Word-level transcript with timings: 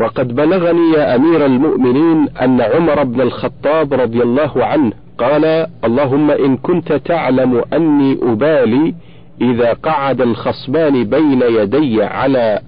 وقد 0.00 0.34
بلغني 0.34 0.92
يا 0.92 1.14
أمير 1.16 1.46
المؤمنين 1.46 2.28
أن 2.42 2.60
عمر 2.60 3.04
بن 3.04 3.20
الخطاب 3.20 3.94
رضي 3.94 4.22
الله 4.22 4.64
عنه 4.64 4.92
قال 5.18 5.66
اللهم 5.84 6.30
إن 6.30 6.56
كنت 6.56 6.92
تعلم 6.92 7.62
أني 7.72 8.18
أبالي 8.22 8.94
إذا 9.40 9.72
قعد 9.72 10.20
الخصمان 10.20 11.04
بين 11.04 11.42
يدي 11.42 12.02
على 12.02 12.60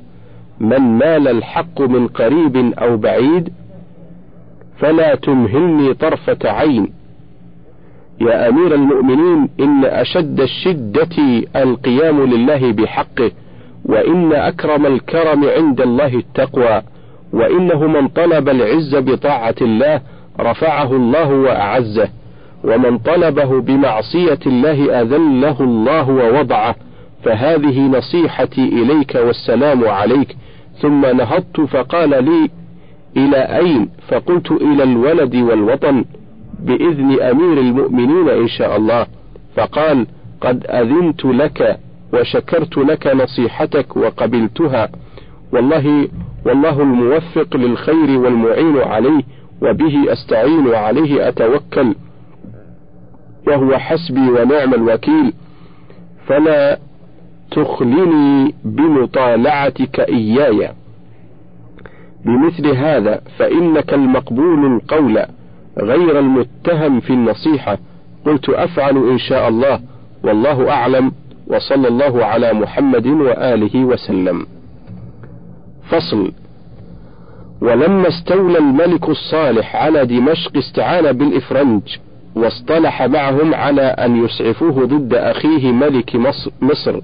من 0.60 0.80
مال 0.80 1.28
الحق 1.28 1.80
من 1.80 2.08
قريب 2.08 2.56
أو 2.78 2.96
بعيد 2.96 3.52
فلا 4.78 5.14
تمهلني 5.14 5.94
طرفة 5.94 6.38
عين. 6.44 6.92
يا 8.20 8.48
أمير 8.48 8.74
المؤمنين 8.74 9.48
إن 9.60 9.84
أشد 9.84 10.40
الشدة 10.40 11.16
القيام 11.56 12.24
لله 12.24 12.72
بحقه 12.72 13.30
وإن 13.84 14.32
أكرم 14.32 14.86
الكرم 14.86 15.44
عند 15.44 15.80
الله 15.80 16.14
التقوى. 16.14 16.82
وإنه 17.32 17.86
من 17.86 18.08
طلب 18.08 18.48
العز 18.48 18.96
بطاعة 18.96 19.54
الله 19.62 20.00
رفعه 20.40 20.96
الله 20.96 21.32
وأعزه 21.32 22.08
ومن 22.64 22.98
طلبه 22.98 23.60
بمعصية 23.60 24.38
الله 24.46 25.00
أذله 25.00 25.60
الله 25.60 26.08
ووضعه 26.08 26.76
فهذه 27.24 27.80
نصيحتي 27.80 28.64
إليك 28.64 29.14
والسلام 29.14 29.84
عليك. 29.84 30.36
ثم 30.80 31.00
نهضت 31.00 31.60
فقال 31.60 32.24
لي 32.24 32.50
إلى 33.16 33.36
أين؟ 33.36 33.90
فقلت 34.08 34.50
إلى 34.50 34.82
الولد 34.82 35.36
والوطن 35.36 36.04
بإذن 36.60 37.20
أمير 37.20 37.58
المؤمنين 37.58 38.28
إن 38.28 38.48
شاء 38.48 38.76
الله. 38.76 39.06
فقال 39.56 40.06
قد 40.40 40.66
أذنت 40.66 41.24
لك 41.24 41.78
وشكرت 42.12 42.78
لك 42.78 43.06
نصيحتك 43.06 43.96
وقبلتها. 43.96 44.88
والله 45.52 46.08
والله 46.48 46.82
الموفق 46.82 47.56
للخير 47.56 48.18
والمعين 48.20 48.78
عليه 48.78 49.22
وبه 49.62 50.12
أستعين 50.12 50.66
وعليه 50.66 51.28
أتوكل 51.28 51.94
وهو 53.46 53.78
حسبي 53.78 54.30
ونعم 54.30 54.74
الوكيل. 54.74 55.32
فلا 56.26 56.78
تخلني 57.50 58.54
بمطالعتك 58.64 60.00
إياي. 60.00 60.70
بمثل 62.24 62.66
هذا 62.66 63.20
فإنك 63.38 63.94
المقبول 63.94 64.66
القول 64.76 65.24
غير 65.78 66.18
المتهم 66.18 67.00
في 67.00 67.12
النصيحة. 67.12 67.78
قلت 68.26 68.48
أفعل 68.48 68.96
إن 68.96 69.18
شاء 69.18 69.48
الله 69.48 69.80
والله 70.24 70.70
أعلم 70.70 71.12
وصلى 71.46 71.88
الله 71.88 72.24
على 72.24 72.52
محمد 72.52 73.06
وآله 73.06 73.84
وسلم. 73.84 74.46
فصل. 75.90 76.32
ولما 77.60 78.08
استولى 78.08 78.58
الملك 78.58 79.08
الصالح 79.08 79.76
على 79.76 80.06
دمشق 80.06 80.56
استعان 80.56 81.12
بالإفرنج 81.12 81.82
واصطلح 82.34 83.02
معهم 83.02 83.54
على 83.54 83.82
أن 83.82 84.24
يسعفوه 84.24 84.84
ضد 84.86 85.14
أخيه 85.14 85.72
ملك 85.72 86.16
مصر 86.62 87.00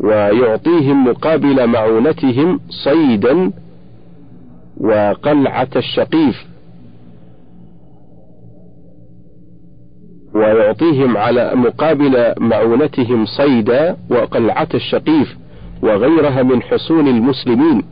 ويعطيهم 0.00 1.04
مقابل 1.08 1.66
معونتهم 1.66 2.60
صيدا 2.84 3.52
وقلعة 4.80 5.68
الشقيف. 5.76 6.46
ويعطيهم 10.34 11.16
على 11.16 11.52
مقابل 11.54 12.34
معونتهم 12.38 13.24
صيدا 13.26 13.96
وقلعة 14.10 14.68
الشقيف. 14.74 15.36
وغيرها 15.82 16.42
من 16.42 16.62
حصون 16.62 17.08
المسلمين. 17.08 17.82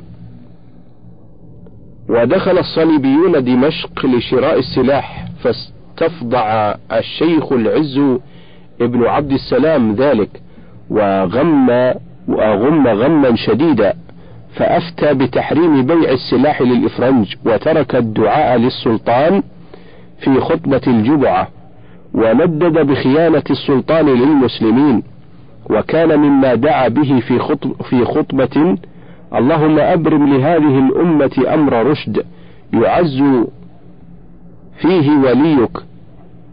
ودخل 2.08 2.58
الصليبيون 2.58 3.44
دمشق 3.44 4.06
لشراء 4.06 4.58
السلاح 4.58 5.24
فاستفضع 5.42 6.74
الشيخ 6.92 7.52
العز 7.52 8.00
ابن 8.80 9.04
عبد 9.04 9.32
السلام 9.32 9.94
ذلك 9.94 10.42
وغم 10.90 11.68
وغم 12.28 12.88
غما 12.88 13.36
شديدا 13.36 13.94
فأفتى 14.56 15.14
بتحريم 15.14 15.86
بيع 15.86 16.10
السلاح 16.10 16.62
للإفرنج 16.62 17.34
وترك 17.46 17.94
الدعاء 17.96 18.58
للسلطان 18.58 19.42
في 20.18 20.40
خطبة 20.40 20.80
الجمعة 20.86 21.48
وندد 22.14 22.86
بخيانة 22.86 23.42
السلطان 23.50 24.06
للمسلمين. 24.06 25.02
وكان 25.70 26.18
مما 26.18 26.54
دعا 26.54 26.88
به 26.88 27.20
في 27.28 27.38
خطب 27.38 27.82
في 27.82 28.04
خطبة 28.04 28.76
اللهم 29.34 29.78
أبرم 29.78 30.26
لهذه 30.36 30.78
الأمة 30.78 31.54
أمر 31.54 31.86
رشد 31.86 32.22
يعز 32.72 33.22
فيه 34.80 35.10
وليك 35.10 35.70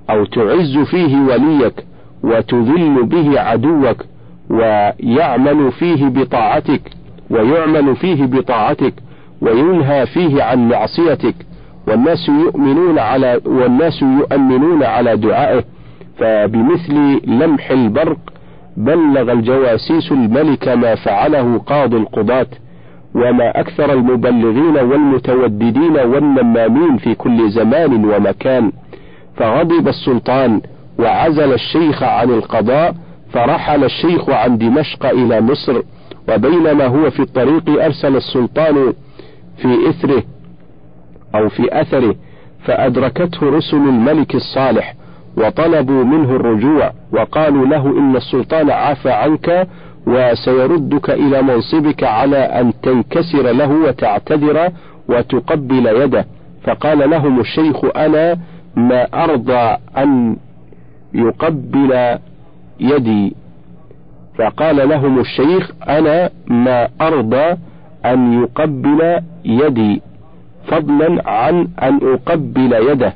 أو 0.10 0.26
تعز 0.26 0.78
فيه 0.78 1.18
وليك 1.22 1.86
وتذل 2.24 3.04
به 3.06 3.40
عدوك 3.40 4.06
ويعمل 4.50 5.72
فيه 5.72 6.06
بطاعتك 6.06 6.82
ويعمل 7.30 7.96
فيه 7.96 8.26
بطاعتك 8.26 8.94
وينهى 9.42 10.06
فيه 10.06 10.44
عن 10.44 10.68
معصيتك 10.70 11.36
والناس 11.88 12.30
يؤمنون 12.30 13.00
على 13.00 13.40
والناس 13.46 14.02
يؤمنون 14.02 14.84
على 14.84 15.18
دعائه 15.18 15.64
فبمثل 16.18 17.22
لمح 17.28 17.72
البرق 17.72 18.18
بلغ 18.78 19.32
الجواسيس 19.32 20.12
الملك 20.12 20.68
ما 20.68 20.96
فعله 20.96 21.58
قاضي 21.58 21.98
القضاة 21.98 22.48
وما 23.16 23.60
أكثر 23.60 23.94
المبلغين 23.94 24.78
والمتوددين 24.78 25.92
والنمامين 25.98 26.98
في 26.98 27.16
كل 27.16 27.50
زمان 27.50 28.06
ومكان. 28.06 28.72
فغضب 29.36 29.88
السلطان 29.88 30.62
وعزل 31.00 31.54
الشيخ 31.54 32.04
عن 32.04 32.30
القضاء 32.30 32.96
فرحل 33.34 33.84
الشيخ 33.84 34.30
عن 34.30 34.58
دمشق 34.58 35.06
إلى 35.06 35.42
مصر 35.42 35.82
وبينما 36.30 36.86
هو 36.86 37.10
في 37.10 37.20
الطريق 37.20 37.84
أرسل 37.84 38.16
السلطان 38.16 38.94
في 39.58 39.90
إثره 39.90 40.24
أو 41.36 41.50
في 41.50 41.82
أثره 41.82 42.16
فأدركته 42.66 43.50
رسل 43.50 43.78
الملك 43.78 44.36
الصالح 44.36 44.94
وطلبوا 45.38 46.04
منه 46.04 46.36
الرجوع 46.36 46.92
وقالوا 47.12 47.66
له 47.66 47.88
إن 47.88 48.16
السلطان 48.16 48.70
عفى 48.70 49.12
عنك 49.12 49.68
وسيردك 50.08 51.10
إلى 51.10 51.42
منصبك 51.42 52.04
على 52.04 52.38
أن 52.38 52.74
تنكسر 52.84 53.52
له 53.52 53.72
وتعتذر 53.72 54.72
وتقبل 55.10 55.88
يده. 55.88 56.26
فقال 56.64 57.10
لهم 57.10 57.40
الشيخ 57.40 57.86
أنا 57.96 58.38
ما 58.76 59.08
أرضى 59.14 59.78
أن 59.98 60.38
يقبل 61.14 62.18
يدي. 62.80 63.36
فقال 64.38 64.90
لهم 64.90 65.20
الشيخ 65.20 65.72
أنا 65.90 66.30
ما 66.48 66.88
أرضى 67.02 67.58
أن 68.06 68.44
يقبل 68.44 69.20
يدي. 69.46 70.02
فضلا 70.68 71.30
عن 71.30 71.68
أن 71.84 72.00
أقبل 72.04 72.74
يده. 72.74 73.14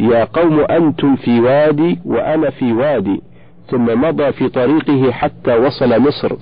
يا 0.00 0.24
قوم 0.24 0.60
أنتم 0.60 1.16
في 1.16 1.40
وادي 1.40 1.98
وأنا 2.04 2.50
في 2.50 2.72
وادي. 2.72 3.22
ثم 3.68 4.00
مضى 4.00 4.32
في 4.32 4.48
طريقه 4.48 5.10
حتى 5.12 5.56
وصل 5.56 6.00
مصر. 6.00 6.32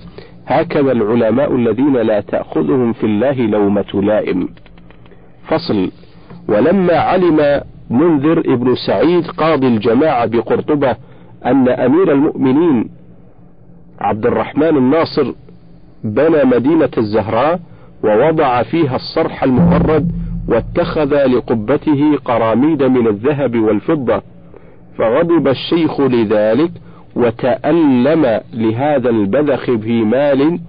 هكذا 0.47 0.91
العلماء 0.91 1.55
الذين 1.55 1.93
لا 1.93 2.19
تأخذهم 2.21 2.93
في 2.93 3.05
الله 3.05 3.33
لومة 3.33 3.93
لائم. 3.93 4.49
فصل 5.47 5.91
ولما 6.49 6.93
علم 6.93 7.61
منذر 7.89 8.39
ابن 8.39 8.75
سعيد 8.87 9.27
قاضي 9.27 9.67
الجماعة 9.67 10.25
بقرطبة 10.25 10.95
أن 11.45 11.69
أمير 11.69 12.11
المؤمنين 12.11 12.89
عبد 13.99 14.25
الرحمن 14.25 14.77
الناصر 14.77 15.33
بنى 16.03 16.43
مدينة 16.43 16.89
الزهراء 16.97 17.59
ووضع 18.03 18.63
فيها 18.63 18.95
الصرح 18.95 19.43
الممرد 19.43 20.11
واتخذ 20.49 21.25
لقبته 21.25 22.17
قراميد 22.25 22.83
من 22.83 23.07
الذهب 23.07 23.59
والفضة. 23.59 24.21
فغضب 24.97 25.47
الشيخ 25.47 26.01
لذلك 26.01 26.71
وتألم 27.15 28.41
لهذا 28.53 29.09
البذخ 29.09 29.65
في 29.65 30.03
مال 30.03 30.59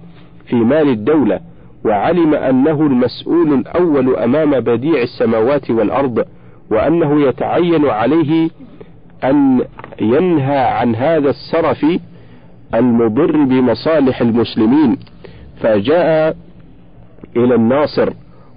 في 0.45 0.55
مال 0.55 0.89
الدولة 0.89 1.39
وعلم 1.85 2.33
أنه 2.33 2.81
المسؤول 2.81 3.53
الأول 3.53 4.15
أمام 4.15 4.59
بديع 4.59 5.01
السماوات 5.01 5.71
والأرض 5.71 6.25
وأنه 6.71 7.21
يتعين 7.21 7.85
عليه 7.85 8.49
أن 9.23 9.61
ينهى 10.01 10.57
عن 10.57 10.95
هذا 10.95 11.29
السرف 11.29 11.85
المضر 12.73 13.43
بمصالح 13.43 14.21
المسلمين. 14.21 14.97
فجاء 15.61 16.35
إلى 17.37 17.55
الناصر 17.55 18.13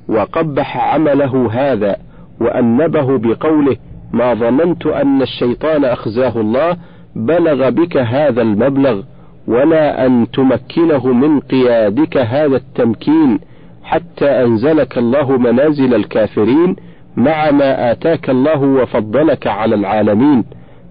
وقبح 0.08 0.94
عمله 0.94 1.48
هذا 1.52 1.96
وأنبه 2.40 3.18
بقوله 3.18 3.76
ما 4.12 4.34
ظننت 4.34 4.86
أن 4.86 5.22
الشيطان 5.22 5.84
أخزاه 5.84 6.40
الله 6.40 6.76
بلغ 7.16 7.70
بك 7.70 7.96
هذا 7.96 8.42
المبلغ 8.42 9.02
ولا 9.48 10.06
أن 10.06 10.26
تمكنه 10.30 11.06
من 11.06 11.40
قيادك 11.40 12.16
هذا 12.16 12.56
التمكين 12.56 13.40
حتى 13.82 14.26
أنزلك 14.44 14.98
الله 14.98 15.38
منازل 15.38 15.94
الكافرين 15.94 16.76
مع 17.16 17.50
ما 17.50 17.92
آتاك 17.92 18.30
الله 18.30 18.62
وفضلك 18.62 19.46
على 19.46 19.74
العالمين. 19.74 20.44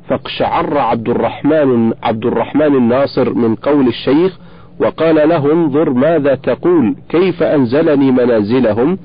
فاقشعر 0.08 0.78
عبد 0.78 1.10
الرحمن 1.10 1.94
عبد 2.04 2.26
الرحمن 2.26 2.76
الناصر 2.76 3.34
من 3.34 3.56
قول 3.56 3.88
الشيخ 3.88 4.40
وقال 4.84 5.30
له 5.30 5.52
انظر 5.54 5.90
ماذا 5.90 6.36
تقول 6.36 6.96
كيف 7.10 7.44
أنزلني 7.44 8.12
منازلهم؟ 8.12 8.98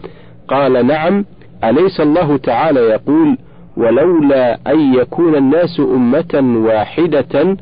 قال 0.49 0.87
نعم 0.87 1.25
أليس 1.65 2.01
الله 2.01 2.37
تعالى 2.37 2.81
يقول 2.81 3.37
ولولا 3.77 4.59
أن 4.73 4.95
يكون 4.95 5.35
الناس 5.35 5.81
أمة 5.81 6.63
واحدة 6.67 7.57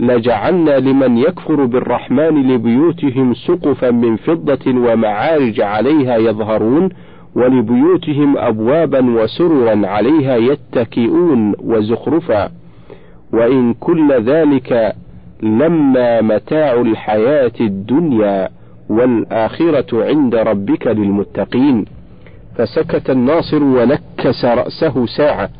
لجعلنا 0.00 0.78
لمن 0.78 1.18
يكفر 1.18 1.64
بالرحمن 1.64 2.54
لبيوتهم 2.54 3.34
سقفا 3.34 3.90
من 3.90 4.16
فضة 4.16 4.66
ومعارج 4.66 5.60
عليها 5.60 6.16
يظهرون 6.16 6.88
ولبيوتهم 7.36 8.38
أبوابا 8.38 9.22
وسررا 9.22 9.86
عليها 9.86 10.36
يتكئون 10.36 11.54
وزخرفا. 11.64 12.50
وإن 13.32 13.74
كل 13.74 14.12
ذلك 14.12 14.94
لما 15.42 16.20
متاع 16.20 16.72
الحياة 16.72 17.52
الدنيا 17.60 18.48
والآخرة 18.88 20.04
عند 20.04 20.34
ربك 20.34 20.86
للمتقين. 20.86 21.84
فسكت 22.56 23.10
الناصر 23.10 23.62
ونكس 23.62 24.44
رأسه 24.44 25.06
ساعة 25.06 25.50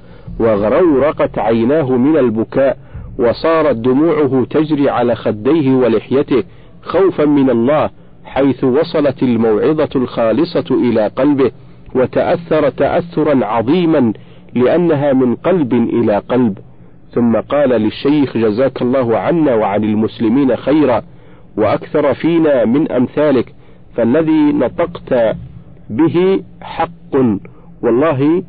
وغرورقت 0.40 1.38
عيناه 1.38 1.96
من 1.96 2.16
البكاء 2.16 2.76
وصارت 3.18 3.76
دموعه 3.76 4.46
تجري 4.50 4.90
على 4.90 5.14
خديه 5.14 5.74
ولحيته 5.74 6.44
خوفا 6.82 7.24
من 7.24 7.50
الله 7.50 7.90
حيث 8.24 8.64
وصلت 8.64 9.22
الموعظة 9.22 9.88
الخالصة 9.96 10.64
إلى 10.70 11.06
قلبه 11.06 11.50
وتأثر 11.94 12.68
تأثرا 12.68 13.46
عظيما 13.46 14.12
لأنها 14.54 15.12
من 15.12 15.34
قلب 15.34 15.72
إلى 15.72 16.18
قلب. 16.18 16.58
ثم 17.14 17.36
قال 17.36 17.68
للشيخ 17.68 18.36
جزاك 18.36 18.82
الله 18.82 19.18
عنا 19.18 19.54
وعن 19.54 19.84
المسلمين 19.84 20.56
خيرا 20.56 21.02
وأكثر 21.56 22.14
فينا 22.14 22.64
من 22.64 22.92
أمثالك 22.92 23.54
فالذي 23.94 24.52
نطقت 24.52 25.36
به 25.90 26.42
حق 26.62 27.16
والله 27.82 28.42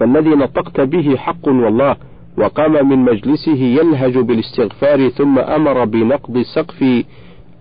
فالذي 0.00 0.30
نطقت 0.30 0.80
به 0.80 1.16
حق 1.16 1.48
والله 1.48 1.96
وقام 2.38 2.88
من 2.88 2.98
مجلسه 2.98 3.58
يلهج 3.58 4.18
بالاستغفار 4.18 5.08
ثم 5.08 5.38
أمر 5.38 5.84
بنقض 5.84 6.42
سقف 6.54 7.04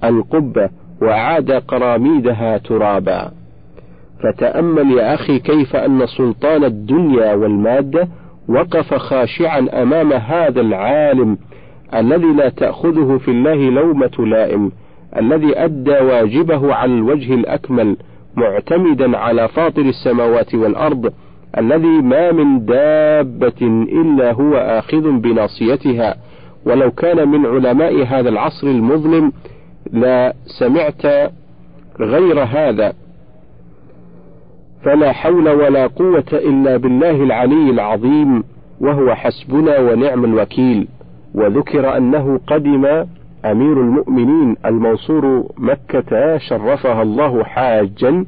القبة 0.04 0.70
وأعاد 1.02 1.52
قراميدها 1.52 2.58
ترابا. 2.58 3.32
فتأمل 4.24 4.92
يا 4.92 5.14
أخي 5.14 5.40
كيف 5.40 5.76
أن 5.76 6.06
سلطان 6.06 6.64
الدنيا 6.64 7.34
والمادة 7.34 8.08
وقف 8.50 8.94
خاشعا 8.94 9.68
أمام 9.74 10.14
هذا 10.14 10.62
العالم 10.62 11.38
الذي 11.94 12.34
لا 12.34 12.50
تأخذه 12.50 13.18
في 13.18 13.32
الله 13.32 13.70
لومة 13.70 14.12
لائم 14.20 14.72
الذي 15.18 15.60
أدى 15.60 15.92
واجبه 15.92 16.74
على 16.74 16.94
الوجه 16.94 17.34
الأكمل 17.34 17.98
معتمدا 18.36 19.18
على 19.18 19.48
فاطر 19.48 19.82
السماوات 19.82 20.56
والأرض 20.56 21.14
الذي 21.58 22.02
ما 22.02 22.32
من 22.32 22.66
دابة 22.66 23.62
إلا 24.02 24.32
هو 24.32 24.56
آخذ 24.56 25.12
بناصيتها. 25.12 26.16
ولو 26.66 26.92
كان 26.92 27.30
من 27.30 27.46
علماء 27.46 28.04
هذا 28.04 28.30
العصر 28.30 28.68
المظلم 28.68 29.32
لا 29.92 30.34
سمعت 30.60 31.32
غير 32.00 32.44
هذا. 32.44 32.94
فلا 34.84 35.12
حول 35.12 35.50
ولا 35.50 35.88
قوة 35.88 36.26
إلا 36.34 36.78
بالله 36.78 37.24
العلي 37.24 37.70
العظيم 37.70 38.44
وهو 38.82 39.16
حسبنا 39.16 39.80
ونعم 39.80 40.26
الوكيل. 40.26 40.88
وذكر 41.36 41.98
أنه 41.98 42.40
قدم 42.48 42.86
أمير 43.46 43.82
المؤمنين 43.82 44.56
المنصور 44.66 45.44
مكة 45.58 46.38
شرفها 46.38 47.02
الله 47.02 47.44
حاجا 47.44 48.26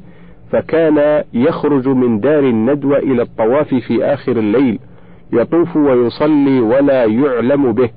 فكان 0.50 1.24
يخرج 1.34 1.88
من 1.88 2.20
دار 2.20 2.44
الندوة 2.44 2.98
إلى 2.98 3.22
الطواف 3.22 3.74
في 3.74 4.04
آخر 4.04 4.32
الليل 4.32 4.78
يطوف 5.32 5.76
ويصلي 5.76 6.60
ولا 6.60 7.04
يعلم 7.04 7.72
به. 7.72 7.90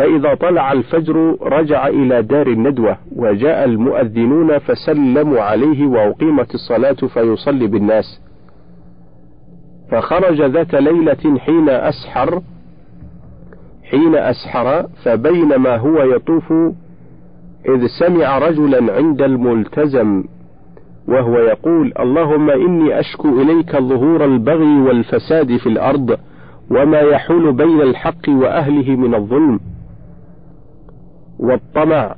فإذا 0.00 0.34
طلع 0.34 0.72
الفجر 0.72 1.36
رجع 1.42 1.86
إلى 1.86 2.22
دار 2.22 2.46
الندوة 2.46 2.96
وجاء 3.16 3.64
المؤذنون 3.64 4.58
فسلموا 4.58 5.40
عليه 5.40 5.86
وأقيمت 5.86 6.54
الصلاة 6.54 6.92
فيصلي 6.92 7.66
بالناس. 7.66 8.20
فخرج 9.90 10.42
ذات 10.42 10.74
ليلة 10.74 11.38
حين 11.38 11.68
أسحر 11.68 12.42
حين 13.90 14.14
أسحر 14.14 14.86
فبينما 15.04 15.76
هو 15.76 16.02
يطوف 16.02 16.52
إذ 17.68 17.86
سمع 18.00 18.38
رجلا 18.38 18.92
عند 18.96 19.22
الملتزم 19.22 20.24
وهو 21.08 21.38
يقول 21.38 21.92
اللهم 22.00 22.50
إني 22.50 23.00
أشكو 23.00 23.28
إليك 23.40 23.76
ظهور 23.76 24.24
البغي 24.24 24.80
والفساد 24.80 25.56
في 25.56 25.68
الأرض 25.68 26.18
وما 26.70 27.00
يحول 27.00 27.52
بين 27.52 27.80
الحق 27.80 28.28
وأهله 28.28 28.96
من 28.96 29.14
الظلم. 29.14 29.60
والطمع 31.40 32.14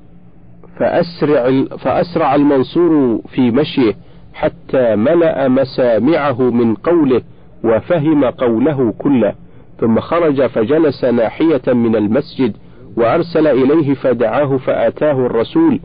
فأسرع, 0.79 1.65
فأسرع 1.79 2.35
المنصور 2.35 3.21
في 3.29 3.51
مشيه 3.51 3.95
حتى 4.35 4.97
ملأ 4.97 5.49
مسامعه 5.49 6.43
من 6.43 6.75
قوله 6.75 7.23
وفهم 7.65 8.25
قوله 8.25 8.95
كله 8.99 9.35
ثم 9.81 10.01
خرج 10.01 10.47
فجلس 10.47 11.05
ناحية 11.05 11.63
من 11.67 11.97
المسجد 11.97 12.57
وأرسل 12.97 13.47
إليه 13.47 13.95
فدعاه 13.95 14.57
فآتاه 14.57 15.27
الرسول 15.27 15.81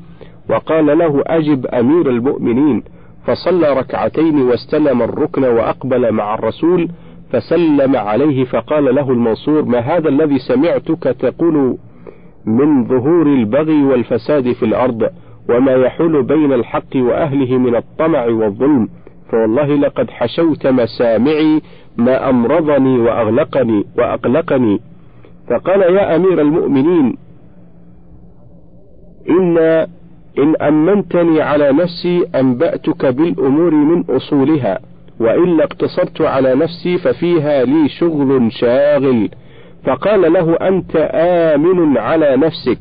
وقال 0.49 0.97
له 0.97 1.23
أجب 1.27 1.65
أمير 1.67 2.09
المؤمنين. 2.09 2.83
فصلى 3.25 3.73
ركعتين 3.73 4.41
واستلم 4.41 5.01
الركن 5.01 5.43
وأقبل 5.43 6.11
مع 6.11 6.33
الرسول 6.33 6.89
فسلم 7.31 7.95
عليه 7.95 8.45
فقال 8.45 8.95
له 8.95 9.11
المنصور 9.11 9.65
ما 9.65 9.79
هذا 9.79 10.09
الذي 10.09 10.39
سمعتك 10.39 11.03
تقول 11.03 11.77
من 12.47 12.88
ظهور 12.88 13.27
البغي 13.27 13.83
والفساد 13.83 14.51
في 14.51 14.65
الأرض 14.65 15.09
وما 15.49 15.71
يحول 15.71 16.23
بين 16.23 16.53
الحق 16.53 16.95
وأهله 16.95 17.57
من 17.57 17.75
الطمع 17.75 18.25
والظلم 18.25 18.89
فوالله 19.31 19.75
لقد 19.75 20.09
حشوت 20.09 20.68
مسامعي 20.68 21.61
ما 21.97 22.30
أمرضني 22.30 22.99
وأغلقني 22.99 23.83
وأقلقني. 23.97 24.80
فقال 25.49 25.81
يا 25.81 26.16
أمير 26.16 26.42
المؤمنين 26.42 27.18
إن 29.30 29.57
إن 30.39 30.56
أمنتني 30.61 31.42
على 31.42 31.71
نفسي 31.71 32.25
أنبأتك 32.35 33.06
بالأمور 33.06 33.73
من 33.73 34.04
أصولها 34.09 34.80
وإلا 35.19 35.63
اقتصرت 35.63 36.21
على 36.21 36.56
نفسي 36.56 36.97
ففيها 36.97 37.66
لي 37.66 37.89
شغل 37.89 38.51
شاغل. 38.51 39.30
فقال 39.87 40.33
له 40.33 40.53
أنت 40.53 41.09
آمن 41.13 41.97
على 41.97 42.37
نفسك. 42.37 42.77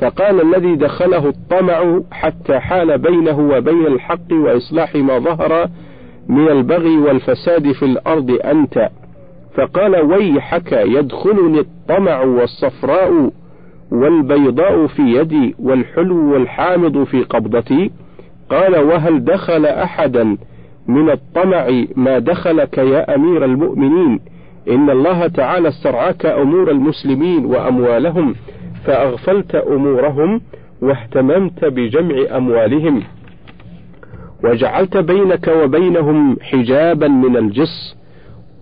فقال 0.00 0.40
الذي 0.40 0.76
دخله 0.76 1.28
الطمع 1.28 2.00
حتى 2.12 2.58
حال 2.58 2.98
بينه 2.98 3.40
وبين 3.40 3.86
الحق 3.86 4.32
وإصلاح 4.32 4.94
ما 4.94 5.18
ظهر 5.18 5.68
من 6.28 6.48
البغي 6.48 6.98
والفساد 6.98 7.72
في 7.72 7.84
الأرض 7.84 8.38
أنت. 8.44 8.88
فقال 9.54 9.96
ويحك 9.96 10.72
يدخلني 10.72 11.60
الطمع 11.60 12.22
والصفراء 12.22 13.30
والبيضاء 13.92 14.86
في 14.86 15.02
يدي 15.02 15.54
والحلو 15.58 16.32
والحامض 16.32 17.04
في 17.04 17.22
قبضتي. 17.22 17.90
قال 18.50 18.78
وهل 18.78 19.24
دخل 19.24 19.66
أحدا 19.66 20.36
من 20.88 21.10
الطمع 21.10 21.84
ما 21.96 22.18
دخلك 22.18 22.78
يا 22.78 23.14
أمير 23.14 23.44
المؤمنين؟ 23.44 24.20
إن 24.68 24.90
الله 24.90 25.26
تعالى 25.26 25.68
استرعاك 25.68 26.26
أمور 26.26 26.70
المسلمين 26.70 27.44
وأموالهم 27.46 28.34
فأغفلت 28.84 29.54
أمورهم 29.54 30.40
واهتممت 30.82 31.64
بجمع 31.64 32.36
أموالهم 32.36 33.02
وجعلت 34.44 34.96
بينك 34.96 35.48
وبينهم 35.48 36.36
حجابا 36.42 37.08
من 37.08 37.36
الجص 37.36 37.96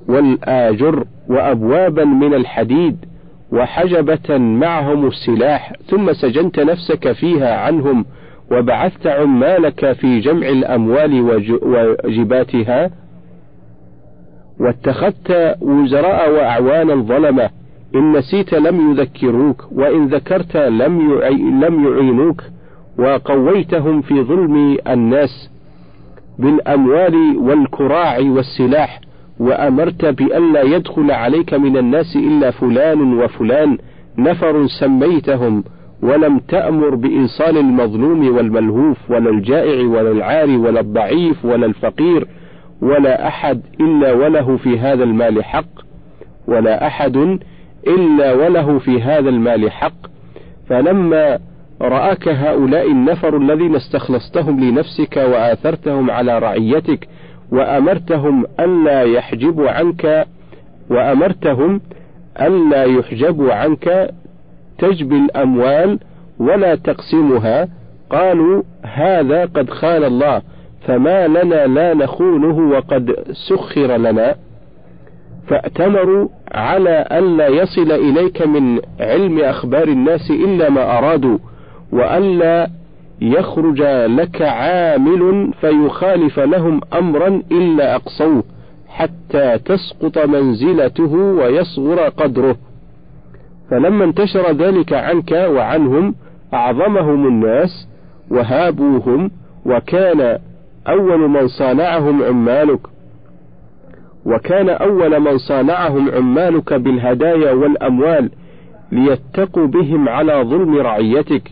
والآجر 0.09 1.05
وأبوابا 1.29 2.05
من 2.05 2.35
الحديد 2.35 2.97
وحجبة 3.53 4.39
معهم 4.39 5.07
السلاح 5.07 5.73
ثم 5.87 6.13
سجنت 6.13 6.61
نفسك 6.61 7.13
فيها 7.13 7.57
عنهم 7.61 8.05
وبعثت 8.53 9.07
عمالك 9.07 9.93
في 9.93 10.21
جمع 10.21 10.49
الأموال 10.49 11.21
وجباتها 12.05 12.91
واتخذت 14.61 15.57
وزراء 15.61 16.31
وأعوانا 16.31 16.95
ظلمة. 16.95 17.51
إن 17.95 18.13
نسيت 18.13 18.55
لم 18.55 18.91
يذكروك 18.91 19.65
وإن 19.73 20.07
ذكرت 20.07 20.57
لم 20.57 21.21
لم 21.65 21.85
يعينوك. 21.89 22.43
وقويتهم 22.99 24.01
في 24.01 24.23
ظلم 24.23 24.79
الناس 24.89 25.51
بالأموال 26.39 27.37
والكراع 27.37 28.19
والسلاح. 28.19 29.01
وأمرت 29.41 30.05
بألا 30.05 30.63
يدخل 30.63 31.11
عليك 31.11 31.55
من 31.55 31.77
الناس 31.77 32.17
إلا 32.17 32.51
فلان 32.51 33.19
وفلان. 33.19 33.79
نفر 34.19 34.67
سميتهم 34.81 35.65
ولم 36.03 36.39
تأمر 36.39 36.95
بإيصال 36.95 37.59
المظلوم 37.59 38.37
والملهوف 38.37 39.11
ولا 39.11 39.31
الجائع 39.31 39.87
ولا 39.87 40.11
العاري 40.11 40.57
ولا 40.57 40.81
الضعيف 40.81 41.45
ولا 41.45 41.67
الفقير. 41.67 42.27
ولا 42.83 43.29
أحد 43.29 43.61
إلا 43.81 44.13
وله 44.13 44.57
في 44.57 44.79
هذا 44.79 45.05
المال 45.05 45.45
حق 45.45 45.87
ولا 46.49 46.87
أحد 46.87 47.17
إلا 47.87 48.33
وله 48.33 48.79
في 48.79 49.03
هذا 49.03 49.29
المال 49.29 49.71
حق. 49.73 49.93
فلما 50.69 51.39
رآك 51.83 52.29
هؤلاء 52.29 52.91
النفر 52.91 53.37
الذين 53.37 53.75
استخلصتهم 53.75 54.61
لنفسك 54.61 55.17
وآثرتهم 55.17 56.11
على 56.11 56.39
رعيتك 56.39 57.09
وأمرتهم 57.53 58.45
ألا 58.61 59.03
يحجبوا 59.03 59.71
عنك 59.71 60.27
وأمرتهم 60.91 61.81
ألا 62.41 62.85
يحجبوا 62.85 63.53
عنك 63.53 64.11
تجبي 64.79 65.17
الأموال 65.17 65.99
ولا 66.39 66.75
تقسمها 66.75 67.69
قالوا 68.11 68.63
هذا 68.83 69.45
قد 69.45 69.71
خان 69.71 70.05
الله. 70.05 70.43
فما 70.87 71.27
لنا 71.29 71.67
لا 71.67 71.95
نخونه 71.95 72.71
وقد 72.71 73.15
سخر 73.49 73.97
لنا. 73.97 74.35
فأتمروا 75.49 76.29
على 76.53 77.07
ألا 77.13 77.49
يصل 77.49 77.93
إليك 77.93 78.43
من 78.47 78.81
علم 79.01 79.39
أخبار 79.39 79.89
الناس 79.89 80.31
إلا 80.31 80.71
ما 80.71 80.99
أرادوا 80.99 81.39
وألا 81.93 82.71
يخرج 83.21 83.83
لك 84.07 84.43
عامل 84.43 85.53
فيخالف 85.61 86.39
لهم 86.39 86.81
أمرا 86.95 87.43
إلا 87.53 87.95
أقصوه 87.95 88.43
حتى 88.89 89.59
تسقط 89.59 90.19
منزلته 90.19 91.15
ويصغر 91.15 92.09
قدره. 92.09 92.57
فلما 93.71 94.05
انتشر 94.05 94.53
ذلك 94.53 94.93
عنك 94.93 95.33
وعنهم 95.33 96.15
أعظمهم 96.55 97.27
الناس 97.27 97.89
وهابوهم 98.31 99.31
وكان 99.67 100.39
أول 100.89 101.29
من 101.29 101.49
صانعهم 101.49 102.23
عمالك. 102.23 102.81
وكان 104.27 104.69
أول 104.69 105.21
من 105.21 105.39
صانعهم 105.39 106.11
عمالك 106.11 106.73
بالهدايا 106.75 107.53
والأموال 107.53 108.31
ليتقوا 108.93 109.67
بهم 109.67 110.09
على 110.09 110.43
ظلم 110.43 110.77
رعيتك. 110.77 111.43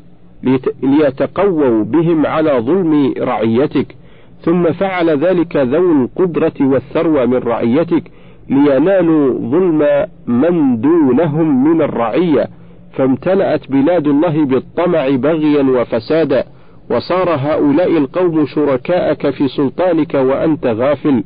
ليتقووا 0.83 1.85
بهم 1.85 2.27
على 2.27 2.51
ظلم 2.51 3.15
رعيتك. 3.19 3.87
ثم 4.41 4.73
فعل 4.73 5.11
ذلك 5.11 5.57
ذو 5.57 5.93
القدرة 5.93 6.53
والثروة 6.61 7.27
من 7.27 7.39
رعيتك. 7.39 8.03
لينالوا 8.51 9.51
ظلم 9.51 10.07
من 10.27 10.81
دونهم 10.81 11.65
من 11.65 11.83
الرعية. 11.83 12.49
فامتلأت 12.93 13.71
بلاد 13.71 14.07
الله 14.07 14.45
بالطمع 14.45 15.09
بغيا 15.09 15.63
وفسادا. 15.63 16.45
وصار 16.91 17.31
هؤلاء 17.31 17.97
القوم 17.99 18.47
شركاءك 18.47 19.31
في 19.31 19.49
سلطانك 19.49 20.15
وأنت 20.15 20.67
غافل. 20.67 21.25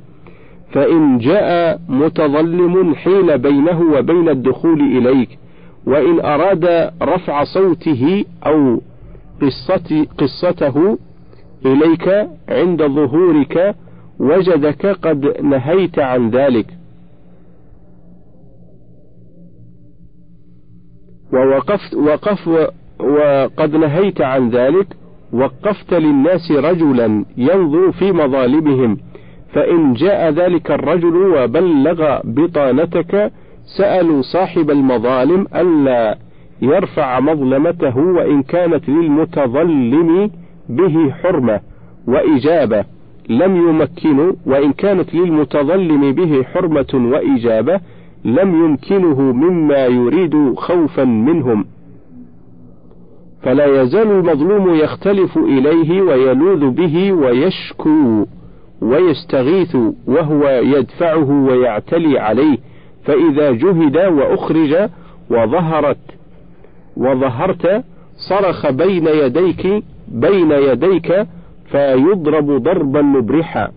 فإن 0.72 1.18
جاء 1.18 1.80
متظلم 1.88 2.94
حيل 2.94 3.38
بينه 3.38 3.80
وبين 3.80 4.28
الدخول 4.28 4.80
إليك. 4.80 5.38
وإن 5.86 6.20
أراد 6.20 6.90
رفع 7.02 7.44
صوته 7.44 8.24
أو 8.46 8.80
قصة 9.42 10.06
قصته 10.18 10.98
إليك 11.66 12.28
عند 12.48 12.82
ظهورك 12.82 13.74
وجدك 14.18 14.86
قد 14.86 15.40
نهيت 15.42 15.98
عن 15.98 16.30
ذلك. 16.30 16.66
ووقفت 21.32 21.94
وقف 21.94 22.48
وقد 23.00 23.76
نهيت 23.76 24.20
عن 24.20 24.50
ذلك 24.50 24.86
وقفت 25.32 25.94
للناس 25.94 26.52
رجلا 26.52 27.24
ينظر 27.36 27.92
في 27.92 28.12
مظالمهم 28.12 28.96
فإن 29.52 29.92
جاء 29.92 30.30
ذلك 30.30 30.70
الرجل 30.70 31.16
وبلغ 31.16 32.20
بطانتك 32.24 33.32
سألوا 33.78 34.22
صاحب 34.22 34.70
المظالم 34.70 35.46
ألا 35.56 36.18
يرفع 36.62 37.20
مظلمته 37.20 37.98
وإن 37.98 38.42
كانت 38.42 38.88
للمتظلم 38.88 40.30
به 40.68 41.10
حرمة 41.10 41.60
وإجابة. 42.06 42.84
لم 43.28 43.56
يمكنوا 43.56 44.32
وإن 44.46 44.72
كانت 44.72 45.14
للمتظلم 45.14 46.12
به 46.12 46.42
حرمة 46.42 46.86
وإجابة 46.94 47.80
لم 48.24 48.64
يمكنه 48.64 49.20
مما 49.32 49.86
يريد 49.86 50.54
خوفا 50.54 51.04
منهم. 51.04 51.64
فلا 53.42 53.82
يزال 53.82 54.10
المظلوم 54.10 54.74
يختلف 54.74 55.38
إليه 55.38 56.02
ويلوذ 56.02 56.70
به 56.70 57.12
ويشكو 57.12 58.26
ويستغيث 58.82 59.76
وهو 60.06 60.48
يدفعه 60.48 61.30
ويعتلي 61.30 62.18
عليه 62.18 62.58
فإذا 63.04 63.50
جهد 63.50 63.96
وأخرج 63.96 64.88
وظهرت 65.30 65.98
وظهرت 66.96 67.84
صرخ 68.28 68.70
بين 68.70 69.06
يديك 69.06 69.84
بين 70.08 70.50
يديك 70.52 71.26
فيضرب 71.70 72.62
ضربا 72.62 73.02
مبرحا 73.02 73.68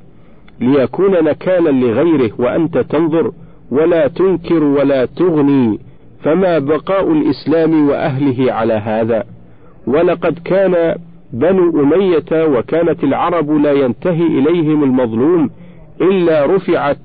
ليكون 0.61 1.23
نكالا 1.23 1.69
لغيره 1.69 2.31
وأنت 2.39 2.77
تنظر 2.77 3.31
ولا 3.71 4.07
تنكر 4.07 4.63
ولا 4.63 5.05
تغني 5.05 5.79
فما 6.23 6.59
بقاء 6.59 7.11
الإسلام 7.11 7.89
وأهله 7.89 8.53
على 8.53 8.73
هذا؟ 8.73 9.23
ولقد 9.87 10.39
كان 10.45 10.95
بنو 11.33 11.83
أمية 11.83 12.45
وكانت 12.57 13.03
العرب 13.03 13.51
لا 13.51 13.71
ينتهي 13.71 14.27
إليهم 14.27 14.83
المظلوم 14.83 15.49
إلا 16.01 16.45
رفعت 16.45 16.97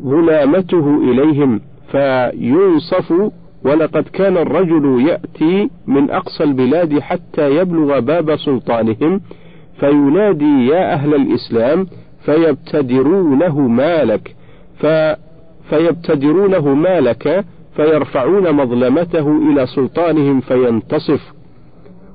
ظلامته 0.00 0.98
إليهم 1.10 1.60
فينصف 1.90 3.12
ولقد 3.64 4.02
كان 4.02 4.36
الرجل 4.36 5.06
يأتي 5.08 5.70
من 5.86 6.10
أقصى 6.10 6.44
البلاد 6.44 6.98
حتى 6.98 7.56
يبلغ 7.56 7.98
باب 8.00 8.36
سلطانهم 8.36 9.20
فينادي 9.80 10.66
يا 10.66 10.92
أهل 10.92 11.14
الإسلام 11.14 11.86
فيبتدرونه 12.24 13.60
مالك 13.60 14.36
ف 14.78 14.86
فيبتدرونه 15.70 16.74
مالك 16.74 17.44
فيرفعون 17.76 18.52
مظلمته 18.52 19.38
إلى 19.50 19.66
سلطانهم 19.66 20.40
فينتصف 20.40 21.32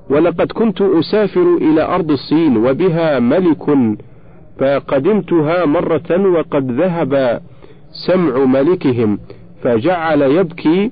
ولقد 0.10 0.51
كنت 0.51 0.82
أسافر 0.82 1.58
إلى 1.62 1.82
أرض 1.82 2.12
الصين 2.12 2.58
وبها 2.58 3.20
ملك 3.20 3.66
فقدمتها 4.60 5.66
مرة 5.66 6.28
وقد 6.28 6.72
ذهب 6.72 7.42
سمع 8.08 8.46
ملكهم 8.46 9.20
فجعل 9.63 10.22
يبكي 10.22 10.92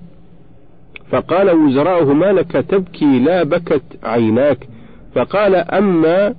فقال 1.11 1.49
وزراؤه 1.49 2.13
ما 2.13 2.25
لك 2.25 2.51
تبكي؟ 2.51 3.19
لا 3.19 3.43
بكت 3.43 3.83
عيناك. 4.03 4.67
فقال 5.15 5.55
أما 5.55 6.35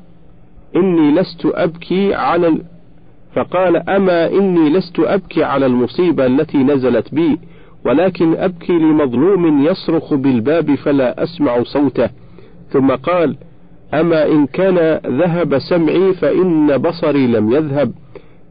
إني 0.77 1.11
لست 1.11 1.47
أبكي 1.47 2.15
على 2.15 2.59
فقال 3.35 3.77
أما 3.77 4.27
إني 4.31 4.71
لست 4.71 5.01
أبكي 5.01 5.45
على 5.45 5.67
المصيبة 5.67 6.27
التي 6.27 6.59
نزلت 6.59 7.15
بي 7.15 7.39
ولكن 7.85 8.35
أبكي 8.37 8.73
لمظلوم 8.73 9.67
يصرخ 9.67 10.15
بالباب 10.15 10.75
فلا 10.75 11.23
أسمع 11.23 11.63
صوته. 11.63 12.11
ثم 12.71 12.91
قال 12.91 13.37
أما 13.95 14.27
إن 14.27 14.47
كان 14.47 15.01
ذهب 15.19 15.59
سمعي 15.59 16.13
فإن 16.13 16.77
بصري 16.79 17.27
لم 17.27 17.53
يذهب. 17.53 17.93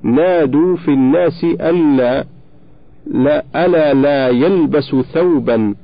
نادوا 0.04 0.76
في 0.76 0.88
الناس 0.88 1.44
ألا 1.44 2.26
لا 3.08 3.44
ألا 3.56 3.94
لا 3.94 4.30
يلبس 4.30 4.96
ثوبا 5.14 5.76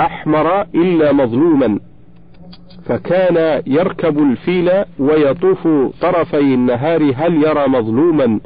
أحمر 0.00 0.62
إلا 0.62 1.12
مظلوما. 1.12 1.80
فكان 2.84 3.62
يركب 3.66 4.18
الفيل 4.18 4.70
ويطوف 4.98 5.68
طرفي 6.00 6.54
النهار 6.54 7.12
هل 7.16 7.42
يرى 7.42 7.68
مظلوما؟ 7.68 8.40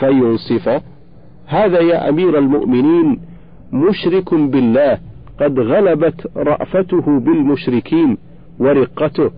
فينصفه. 0.00 0.82
هذا 1.46 1.80
يا 1.80 2.08
أمير 2.08 2.38
المؤمنين 2.38 3.20
مشرك 3.72 4.34
بالله. 4.34 4.98
قد 5.40 5.58
غلبت 5.60 6.30
رأفته 6.36 7.20
بالمشركين 7.20 8.18
ورقته 8.58 9.30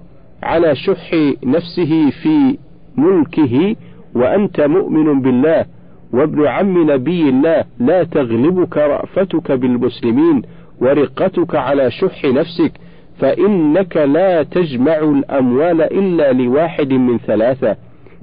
على 0.43 0.75
شح 0.77 1.15
نفسه 1.45 2.11
في 2.11 2.59
ملكه 2.97 3.77
وأنت 4.15 4.61
مؤمن 4.61 5.21
بالله 5.21 5.65
وابن 6.13 6.47
عم 6.47 6.91
نبي 6.91 7.29
الله 7.29 7.65
لا 7.79 8.05
تغلبك 8.05 8.77
رأفتك 8.77 9.53
بالمسلمين 9.53 10.43
ورقتك 10.81 11.55
على 11.55 11.91
شح 11.91 12.25
نفسك 12.25 12.73
فإنك 13.19 13.97
لا 13.97 14.43
تجمع 14.43 14.99
الأموال 14.99 15.81
إلا 15.83 16.33
لواحد 16.33 16.93
من 16.93 17.19
ثلاثة. 17.19 17.77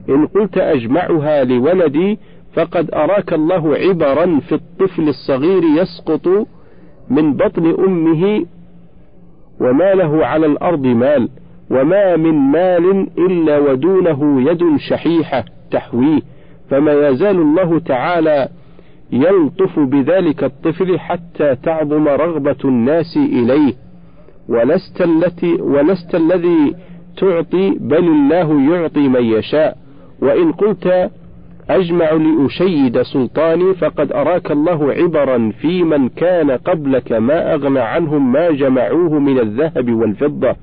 إن 0.10 0.28
قلت 0.28 0.58
أجمعها 0.58 1.44
لولدي 1.44 2.20
فقد 2.54 2.94
أراك 2.94 3.34
الله 3.34 3.76
عبرا 3.76 4.40
في 4.40 4.56
الطفل 4.56 5.08
الصغير 5.08 5.64
يسقط 5.64 6.48
من 7.10 7.34
بطن 7.34 7.76
أمه 7.80 8.46
وما 9.60 9.94
له 9.94 10.26
على 10.26 10.46
الأرض 10.46 10.86
مال 10.86 11.30
وما 11.72 12.16
من 12.16 12.34
مال 12.34 13.08
إلا 13.18 13.60
ودونه 13.60 14.52
يد 14.52 14.78
شحيحة 14.90 15.46
تحويه. 15.72 16.20
فما 16.70 17.08
يزال 17.08 17.36
الله 17.36 17.80
تعالى 17.80 18.50
يلطف 19.12 19.80
بذلك 19.80 20.44
الطفل 20.44 21.00
حتى 21.00 21.56
تعظم 21.56 22.08
رغبة 22.08 22.56
الناس 22.66 23.18
إليه. 23.18 23.74
ولست 24.50 25.02
التي 25.02 25.54
ولست 25.54 26.16
الذي 26.16 26.76
تعطي 27.18 27.70
بل 27.80 28.08
الله 28.08 28.76
يعطي 28.76 29.08
من 29.08 29.24
يشاء. 29.24 29.78
وإن 30.22 30.52
قلت 30.52 31.12
أجمع 31.70 32.12
لأشيد 32.12 33.02
سلطاني 33.02 33.74
فقد 33.74 34.12
أراك 34.12 34.52
الله 34.52 34.92
عبرا 34.94 35.52
في 35.62 35.84
من 35.84 36.10
كان 36.10 36.52
قبلك 36.52 37.12
ما 37.12 37.54
أغنى 37.54 37.80
عنهم 37.80 38.32
ما 38.32 38.52
جمعوه 38.52 39.20
من 39.20 39.40
الذهب 39.40 39.94
والفضة 39.94 40.56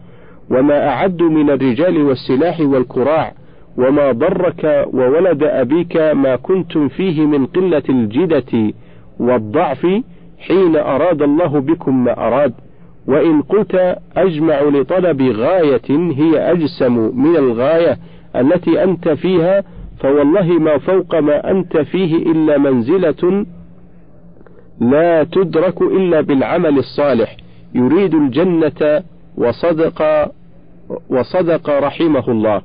وما 0.51 0.89
أعدوا 0.89 1.31
من 1.31 1.51
الرجال 1.51 2.03
والسلاح 2.03 2.61
والكراع 2.61 3.33
وما 3.79 4.13
ضرك 4.13 4.87
وولد 4.93 5.43
أبيك 5.43 5.97
ما 5.97 6.37
كنتم 6.37 6.89
فيه 6.89 7.27
من 7.27 7.47
قلة 7.47 7.83
الجدة 7.89 8.73
والضعف 9.21 9.87
حين 10.39 10.77
أراد 10.77 11.23
الله 11.23 11.61
بكم 11.61 12.05
ما 12.05 12.27
أراد 12.27 12.53
وإن 13.07 13.43
قلت 13.43 13.97
أجمع 14.17 14.63
لطلب 14.63 15.23
غاية 15.23 15.91
هي 15.91 16.53
أجسم 16.53 16.93
من 17.23 17.37
الغاية 17.37 17.99
التي 18.37 18.85
أنت 18.85 19.09
فيها 19.09 19.65
فوالله 20.03 20.47
ما 20.59 20.79
فوق 20.79 21.15
ما 21.15 21.51
أنت 21.51 21.77
فيه 21.77 22.17
إلا 22.17 22.59
منزلة 22.59 23.47
لا 24.81 25.25
تدرك 25.25 25.83
إلا 25.83 26.21
بالعمل 26.21 26.79
الصالح. 26.79 27.37
يريد 27.75 28.15
الجنة 28.15 29.03
وصدق 29.37 30.31
وصدق 31.11 31.71
رحمه 31.71 32.29
الله. 32.29 32.63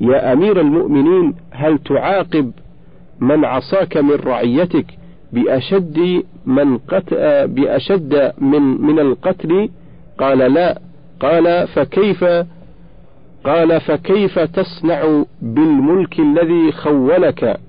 يا 0.00 0.32
أمير 0.32 0.60
المؤمنين 0.60 1.34
هل 1.50 1.78
تعاقب 1.78 2.52
من 3.20 3.44
عصاك 3.44 3.96
من 3.96 4.14
رعيتك 4.14 4.86
بأشد 5.32 6.22
من 6.46 6.78
قت... 6.78 7.14
بأشد 7.44 8.32
من 8.38 8.62
من 8.62 8.98
القتل؟ 8.98 9.68
قال 10.18 10.38
لا. 10.38 10.78
قال 11.20 11.68
فكيف 11.68 12.24
قال 13.44 13.80
فكيف 13.80 14.38
تصنع 14.38 15.24
بالملك 15.42 16.20
الذي 16.20 16.72
خولك؟ 16.72 17.60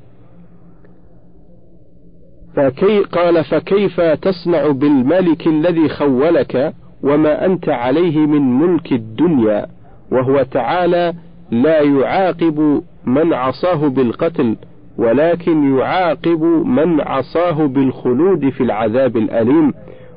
فكي 2.55 2.99
قال 2.99 3.43
فكيف 3.43 4.01
تصنع 4.01 4.67
بالملك 4.67 5.47
الذي 5.47 5.89
خولك 5.89 6.73
وما 7.03 7.45
أنت 7.45 7.69
عليه 7.69 8.17
من 8.17 8.59
ملك 8.59 8.91
الدنيا؟ 8.91 9.65
وهو 10.11 10.43
تعالى 10.43 11.13
لا 11.51 11.81
يعاقب 11.81 12.83
من 13.05 13.33
عصاه 13.33 13.88
بالقتل 13.88 14.55
ولكن 14.97 15.77
يعاقب 15.77 16.43
من 16.65 17.01
عصاه 17.01 17.65
بالخلود 17.67 18.49
في 18.49 18.63
العذاب 18.63 19.17
الأليم 19.17 19.73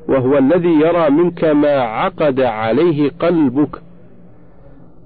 وهو 0.09 0.39
الذي 0.39 0.69
يرى 0.69 1.11
منك 1.11 1.45
ما 1.45 1.81
عقد 1.81 2.41
عليه 2.41 3.11
قلبك 3.21 3.83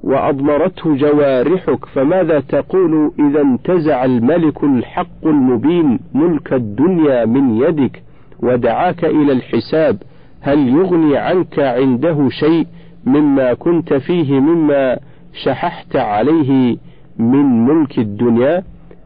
وأضمرته 0.06 0.96
جوارحك 0.96 1.84
فماذا 1.84 2.40
تقول 2.40 3.12
إذا 3.18 3.40
انتزع 3.40 4.04
الملك 4.04 4.64
الحق 4.64 5.26
المبين 5.26 5.98
ملك 6.14 6.52
الدنيا 6.52 7.24
من 7.24 7.56
يدك 7.62 8.02
ودعاك 8.42 9.04
إلى 9.04 9.32
الحساب؟ 9.32 9.96
هل 10.40 10.68
يغني 10.68 11.16
عنك 11.16 11.58
عنده 11.58 12.28
شيء 12.28 12.66
مما 13.06 13.54
كنت 13.54 13.94
فيه 13.94 14.40
مما 14.40 14.98
شححت 15.44 15.96
عليه 15.96 16.76
من 17.18 17.64
ملك 17.66 17.98
الدنيا؟ 17.98 18.62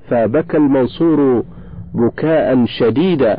فبكى 0.08 0.56
المنصور 0.56 1.44
بكاء 1.94 2.64
شديدا 2.66 3.38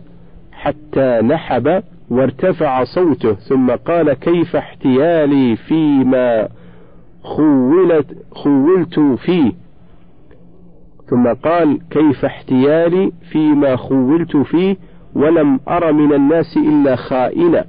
حتى 0.51 1.19
نحب 1.23 1.83
وارتفع 2.09 2.83
صوته 2.83 3.33
ثم 3.33 3.71
قال 3.71 4.13
كيف 4.13 4.55
احتيالي 4.55 5.55
فيما 5.55 6.47
خولت 7.23 8.05
خولت 8.31 8.99
فيه. 8.99 9.51
ثم 11.09 11.33
قال 11.33 11.79
كيف 11.89 12.25
احتيالي 12.25 13.11
فيما 13.31 13.75
خولت 13.75 14.37
فيه 14.37 14.75
ولم 15.15 15.59
أر 15.67 15.93
من 15.93 16.13
الناس 16.13 16.57
إلا 16.57 16.95
خائنا. 16.95 17.65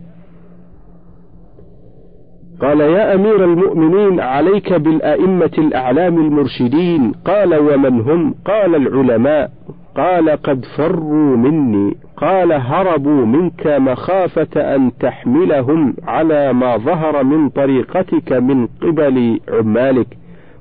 قال 2.60 2.80
يا 2.80 3.14
أمير 3.14 3.44
المؤمنين 3.44 4.20
عليك 4.20 4.72
بالأئمة 4.72 5.50
الأعلام 5.58 6.18
المرشدين. 6.18 7.12
قال 7.12 7.54
ومن 7.54 8.00
هم؟ 8.00 8.34
قال 8.46 8.74
العلماء. 8.74 9.50
قال 9.96 10.30
قد 10.30 10.64
فروا 10.76 11.36
مني 11.36 11.96
قال 12.16 12.52
هربوا 12.52 13.26
منك 13.26 13.66
مخافة 13.66 14.74
أن 14.76 14.90
تحملهم 15.00 15.94
على 16.06 16.52
ما 16.52 16.76
ظهر 16.76 17.24
من 17.24 17.48
طريقتك 17.48 18.32
من 18.32 18.66
قبل 18.66 19.40
عمالك. 19.48 20.06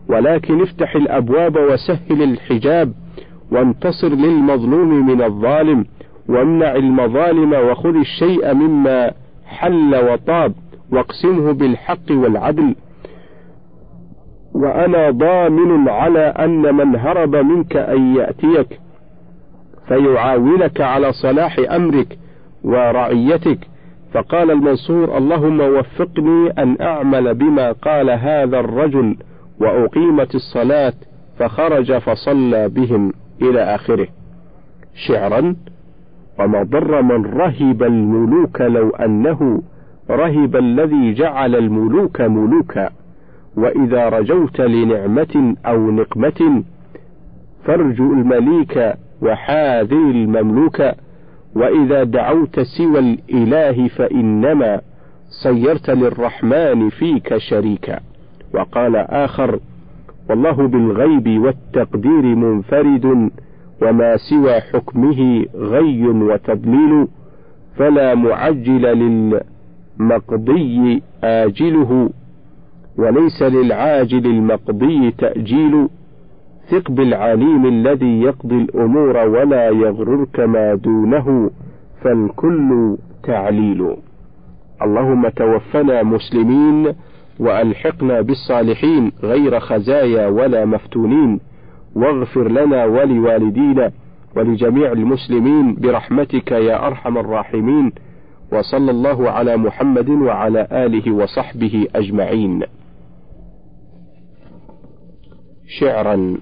ولكن 0.10 0.62
افتح 0.62 0.96
الأبواب 0.96 1.56
وسهل 1.56 2.24
الحجاب 2.24 2.94
وانتصر 3.52 4.08
للمظلوم 4.10 5.08
من 5.08 5.22
الظالم 5.24 5.86
وامنع 6.30 6.76
المظالم 6.76 7.54
وخذ 7.54 7.96
الشيء 7.96 8.54
مما 8.54 9.12
حل 9.46 9.96
وطاب 9.96 10.54
واقسمه 10.92 11.52
بالحق 11.52 12.12
والعدل. 12.12 12.76
وأنا 14.54 15.10
ضامن 15.10 15.90
على 15.90 16.20
أن 16.20 16.76
من 16.76 16.96
هرب 16.96 17.36
منك 17.36 17.78
أن 17.78 18.16
يأتيك. 18.16 18.80
فيعاونك 19.92 20.82
على 20.82 21.12
صلاح 21.12 21.56
أمرك 21.72 22.18
ورعيتك. 22.64 23.60
فقال 24.14 24.52
المنصور 24.52 25.18
اللهم 25.18 25.60
وفقني 25.60 26.50
أن 26.50 26.78
أعمل 26.82 27.36
بما 27.36 27.72
قال 27.72 28.10
هذا 28.10 28.60
الرجل 28.60 29.18
وأقيمت 29.60 30.36
الصلاة 30.36 30.94
فخرج 31.40 31.98
فصلى 31.98 32.70
بهم 32.70 33.14
إلى 33.42 33.62
آخره. 33.62 34.08
شعرا 35.08 35.56
وما 36.40 36.64
ضر 36.64 37.02
من 37.02 37.26
رهب 37.26 37.84
الملوك 37.84 38.62
لو 38.62 38.90
أنه 38.90 39.62
رهب 40.10 40.56
الذي 40.56 41.14
جعل 41.14 41.56
الملوك 41.56 42.22
ملوكا. 42.22 42.90
وإذا 43.58 44.10
رجوت 44.10 44.62
لنعمة 44.62 45.56
أو 45.66 45.92
نقمة 45.92 46.64
فارجو 47.66 48.14
المليك 48.14 48.94
وحاذر 49.22 50.12
المملوك 50.12 50.82
وإذا 51.56 52.04
دعوت 52.04 52.60
سوى 52.60 53.00
الإله 53.00 53.88
فإنما 53.88 54.82
صيرت 55.44 55.90
للرحمن 55.90 56.90
فيك 56.90 57.38
شريكا. 57.38 58.00
وقال 58.54 58.96
آخر 58.96 59.60
والله 60.30 60.68
بالغيب 60.68 61.42
والتقدير 61.42 62.22
منفرد 62.22 63.30
وما 63.82 64.18
سوى 64.18 64.62
حكمه 64.62 65.46
غي 65.56 66.08
وتضليل 66.08 67.08
فلا 67.78 68.16
معجل 68.16 68.82
للمقضي 70.00 71.04
آجله 71.24 72.10
وليس 72.98 73.42
للعاجل 73.44 74.26
المقضي 74.26 75.12
تأجيل. 75.12 75.88
ثق 76.72 76.92
بالعليم 76.92 77.66
الذي 77.66 78.22
يقضي 78.22 78.56
الأمور 78.56 79.18
ولا 79.18 79.70
يغررك 79.70 80.40
ما 80.40 80.76
دونه 80.76 81.52
فالكل 82.02 82.98
تعليل. 83.24 83.96
اللهم 84.82 85.30
توفنا 85.30 86.04
مسلمين 86.04 86.94
وألحقنا 87.40 88.22
بالصالحين 88.22 89.12
غير 89.24 89.60
خزايا 89.60 90.28
ولا 90.28 90.66
مفتونين 90.66 91.40
واغفر 91.96 92.48
لنا 92.48 92.86
ولوالدينا 92.86 93.92
ولجميع 94.36 94.92
المسلمين 94.92 95.76
برحمتك 95.76 96.52
يا 96.52 96.88
أرحم 96.88 97.18
الراحمين 97.18 97.92
وصلى 98.54 98.92
الله 98.92 99.30
على 99.30 99.58
محمد 99.58 100.10
وعلى 100.10 100.68
آله 100.72 101.12
وصحبه 101.12 101.88
أجمعين. 101.96 102.64
شعرا. 105.80 106.38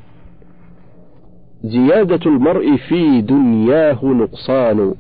زيادة 1.64 2.20
المرء 2.26 2.76
في 2.76 3.22
دنياه 3.22 4.00
نقصان 4.06 4.94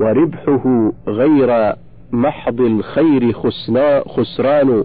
وربحه 0.00 0.92
غير 1.08 1.74
محض 2.12 2.60
الخير 2.60 3.32
خسران. 4.06 4.84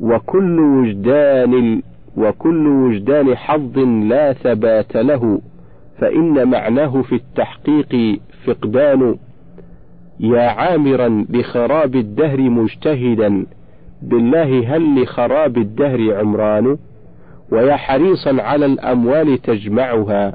وكل 0.00 0.60
وجدان 0.60 1.82
وكل 2.16 2.66
وجدان 2.66 3.36
حظ 3.36 3.78
لا 3.78 4.32
ثبات 4.32 4.96
له 4.96 5.40
فإن 5.98 6.50
معناه 6.50 7.02
في 7.02 7.14
التحقيق 7.14 8.20
فقدان. 8.46 9.16
يا 10.20 10.42
عامرا 10.42 11.24
لخراب 11.30 11.96
الدهر 11.96 12.40
مجتهدا 12.40 13.46
بالله 14.02 14.76
هل 14.76 15.02
لخراب 15.02 15.58
الدهر 15.58 16.14
عمران؟ 16.18 16.76
ويا 17.52 17.76
حريصا 17.76 18.42
على 18.42 18.66
الأموال 18.66 19.42
تجمعها. 19.42 20.34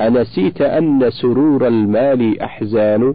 أنسيت 0.00 0.62
أن 0.62 1.10
سرور 1.10 1.66
المال 1.66 2.42
أحزان. 2.42 3.14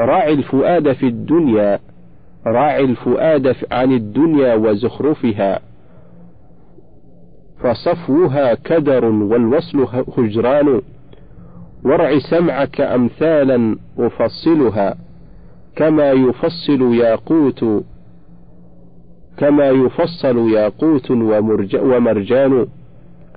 راعي 0.00 0.32
الفؤاد 0.32 0.92
في 0.92 1.06
الدنيا 1.06 1.78
راعي 2.46 2.84
الفؤاد 2.84 3.56
عن 3.72 3.92
الدنيا 3.92 4.54
وزخرفها. 4.54 5.60
فصفوها 7.60 8.54
كدر 8.54 9.04
والوصل 9.04 9.86
هجران. 10.18 10.80
وارع 11.84 12.18
سمعك 12.18 12.80
أمثالا 12.80 13.76
أفصلها. 13.98 14.96
كما 15.76 16.10
يفصل 16.10 16.94
ياقوت 16.94 17.64
كما 19.38 19.68
يفصل 19.70 20.50
ياقوت 20.52 21.10
ومرجان. 21.74 22.66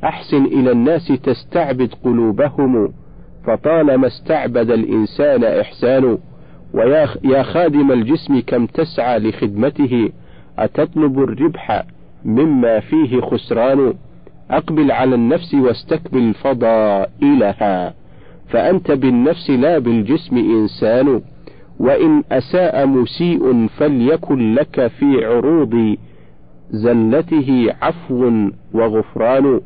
أحسن 0.04 0.46
إلى 0.46 0.72
الناس 0.72 1.08
تستعبد 1.08 1.94
قلوبهم 2.04 2.94
فطالما 3.46 4.08
استعبد 4.08 4.72
الإنسان 4.72 5.44
إحسان. 5.44 6.18
ويا 6.74 7.08
يا 7.24 7.44
خادم 7.44 7.92
الجسم 7.92 8.40
كم 8.48 8.66
تسعى 8.66 9.20
لخدمته 9.20 10.10
أتطلب 10.60 11.20
الربح 11.20 11.84
مما 12.26 12.80
فيه 12.80 13.22
خسران. 13.22 13.94
أقبل 14.52 14.92
على 14.92 15.16
النفس 15.16 15.54
واستكبل 15.54 16.34
فضائلها 16.34 17.94
فأنت 18.50 18.92
بالنفس 18.92 19.50
لا 19.50 19.80
بالجسم 19.80 20.38
إنسان. 20.38 21.22
وإن 21.82 22.24
أساء 22.32 22.88
مسيء 22.88 23.68
فليكن 23.68 24.54
لك 24.54 24.88
في 24.88 25.26
عروض 25.26 25.98
زلته 26.70 27.74
عفو 27.82 28.50
وغفران. 28.74 29.62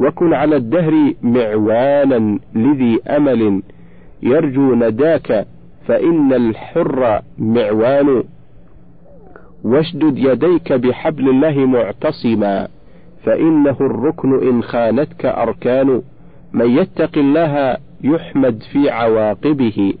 وكن 0.00 0.32
على 0.34 0.56
الدهر 0.56 1.12
معوانا 1.22 2.38
لذي 2.54 3.00
أمل 3.08 3.62
يرجو 4.22 4.74
نداك 4.74 5.46
فإن 5.86 6.32
الحر 6.32 7.20
معوان. 7.38 8.22
واشدد 9.64 10.18
يديك 10.18 10.72
بحبل 10.72 11.28
الله 11.28 11.66
معتصما 11.66 12.68
فإنه 13.24 13.76
الركن 13.80 14.48
إن 14.48 14.62
خانتك 14.62 15.24
أركان. 15.26 16.02
من 16.52 16.70
يتق 16.78 17.18
الله 17.18 17.76
يحمد 18.04 18.62
في 18.72 18.90
عواقبه. 18.90 19.94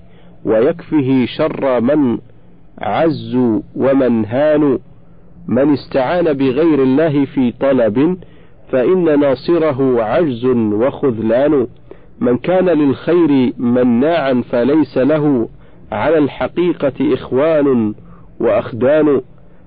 ويكفه 0.46 1.26
شر 1.26 1.80
من 1.80 2.18
عز 2.78 3.36
ومن 3.76 4.24
هان 4.24 4.78
من 5.48 5.72
استعان 5.72 6.32
بغير 6.32 6.82
الله 6.82 7.24
في 7.24 7.52
طلب 7.60 8.18
فإن 8.70 9.20
ناصره 9.20 10.02
عجز 10.02 10.44
وخذلان. 10.72 11.66
من 12.20 12.38
كان 12.38 12.64
للخير 12.64 13.52
مناعا 13.58 14.42
فليس 14.50 14.98
له 14.98 15.48
على 15.92 16.18
الحقيقة 16.18 17.14
إخوان 17.14 17.94
وأخدان. 18.40 19.20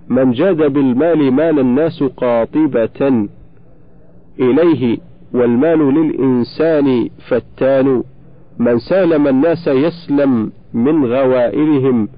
من 0.09 0.31
جاد 0.31 0.57
بالمال 0.57 1.31
مال 1.31 1.59
الناس 1.59 2.03
قاطبة 2.03 3.27
إليه 4.39 4.97
والمال 5.33 5.93
للإنسان 5.93 7.09
فتان. 7.27 8.03
من 8.59 8.79
سالم 8.79 9.27
الناس 9.27 9.67
يسلم 9.67 10.51
من 10.73 11.05
غوائلهم 11.05 12.09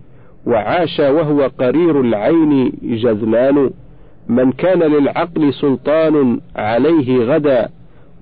وعاش 0.48 1.00
وهو 1.00 1.52
قرير 1.60 2.02
العين 2.02 2.72
جذلان. 2.84 3.72
من 4.30 4.52
كان 4.52 4.80
للعقل 4.80 5.54
سلطان 5.54 6.40
عليه 6.56 7.24
غدا 7.24 7.70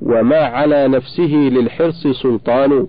وما 0.02 0.38
على 0.38 0.88
نفسه 0.88 1.34
للحرص 1.34 2.08
سلطان. 2.08 2.88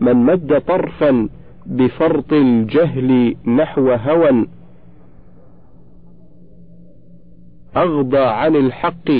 من 0.00 0.16
مد 0.16 0.62
طرفا 0.68 1.28
بفرط 1.66 2.32
الجهل 2.32 3.36
نحو 3.46 3.90
هوى. 3.90 4.46
أغضى 7.76 8.18
عن 8.18 8.56
الحق 8.56 9.10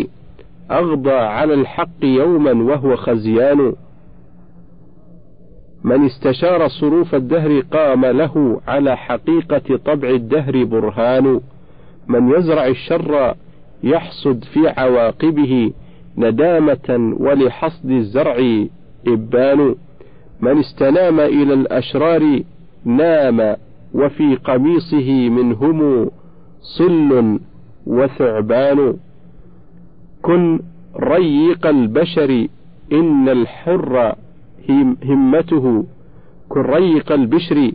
أغضى 0.71 1.13
على 1.13 1.55
الحق 1.55 2.03
يوما 2.03 2.53
وهو 2.53 2.97
خزيان. 2.97 3.75
من 5.85 6.05
استشار 6.05 6.69
صروف 6.69 7.15
الدهر 7.15 7.61
قام 7.61 8.07
له 8.07 8.61
على 8.69 8.97
حقيقة 8.97 9.77
طبع 9.85 10.09
الدهر 10.09 10.65
برهان. 10.65 11.41
من 12.09 12.31
يزرع 12.31 12.67
الشر 12.67 13.35
يحصد 13.83 14.45
في 14.45 14.69
عواقبه 14.69 15.73
ندامة 16.19 17.15
ولحصد 17.19 17.91
الزرع 17.91 18.67
إبان. 19.07 19.75
من 20.41 20.59
استنام 20.59 21.21
إلى 21.21 21.55
الأشرار 21.55 22.41
نام 22.85 23.57
وفي 23.95 24.37
قميصه 24.37 25.29
منهم 25.29 26.11
صل 26.61 27.41
وثعبان. 27.87 28.97
كن 30.23 30.61
ريق 30.97 31.67
البشر 31.67 32.47
إن 32.93 33.29
الحر 33.29 34.15
همته 35.05 35.85
كن 36.49 36.61
ريق 36.61 37.13
البشر 37.13 37.73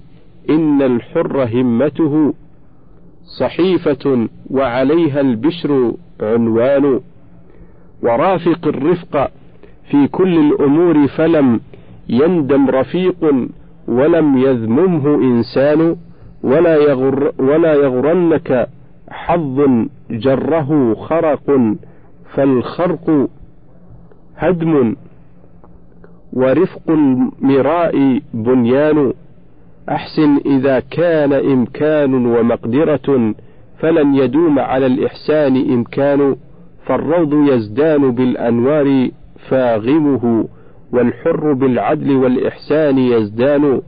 إن 0.50 0.82
الحر 0.82 1.44
همته 1.44 2.34
صحيفة 3.40 4.28
وعليها 4.52 5.22
البشر 5.22 5.94
عنوان. 6.22 7.00
ورافق 8.04 8.68
الرفق 8.68 9.32
في 9.92 10.08
كل 10.08 10.34
الأمور 10.40 11.08
فلم 11.08 11.60
يندم 12.10 12.70
رفيق 12.70 13.22
ولم 13.88 14.38
يذممه 14.38 15.16
إنسان 15.16 15.96
ولا 16.44 16.76
يغر 16.76 17.32
ولا 17.40 17.74
يغرنك 17.74 18.68
حظ 19.10 19.58
جره 20.12 20.94
خرق 20.94 21.48
فالخرق 22.34 23.28
هدم. 24.38 24.96
ورفق 26.36 26.82
المراء 26.90 28.22
بنيان. 28.34 29.14
أحسن 29.90 30.38
إذا 30.46 30.80
كان 30.80 31.34
إمكان 31.34 32.26
ومقدرة 32.26 33.34
فلن 33.80 34.16
يدوم 34.16 34.60
على 34.60 34.86
الإحسان 34.86 35.74
إمكان. 35.74 36.36
فالروض 36.86 37.34
يزدان 37.34 38.12
بالأنوار 38.12 39.10
فاغمه 39.50 40.48
والحر 40.94 41.54
بالعدل 41.54 42.16
والإحسان 42.16 42.98
يزدان. 42.98 43.82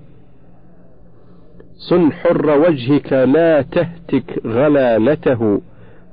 صن 1.90 2.12
حر 2.12 2.60
وجهك 2.60 3.14
لا 3.14 3.62
تهتك 3.62 4.42
غلالته 4.46 5.62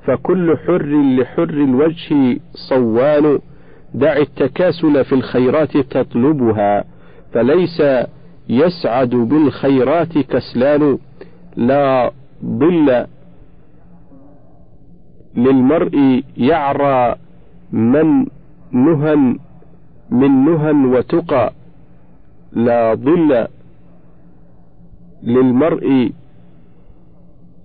فكل 0.05 0.57
حر 0.57 1.03
لحر 1.19 1.43
الوجه 1.43 2.41
صوان. 2.69 3.39
دع 3.95 4.17
التكاسل 4.17 5.05
في 5.05 5.15
الخيرات 5.15 5.77
تطلبها 5.77 6.85
فليس 7.33 7.83
يسعد 8.49 9.11
بالخيرات 9.11 10.19
كسلان 10.19 10.99
لا 11.57 12.11
ظل 12.45 13.07
للمرء 15.37 16.23
يعرى 16.37 17.17
من 17.73 18.27
نهى 18.73 19.17
من 20.11 20.45
نهى 20.45 20.71
وتقى 20.71 21.53
لا 22.53 22.95
ظل 22.95 23.47
للمرء 25.23 26.13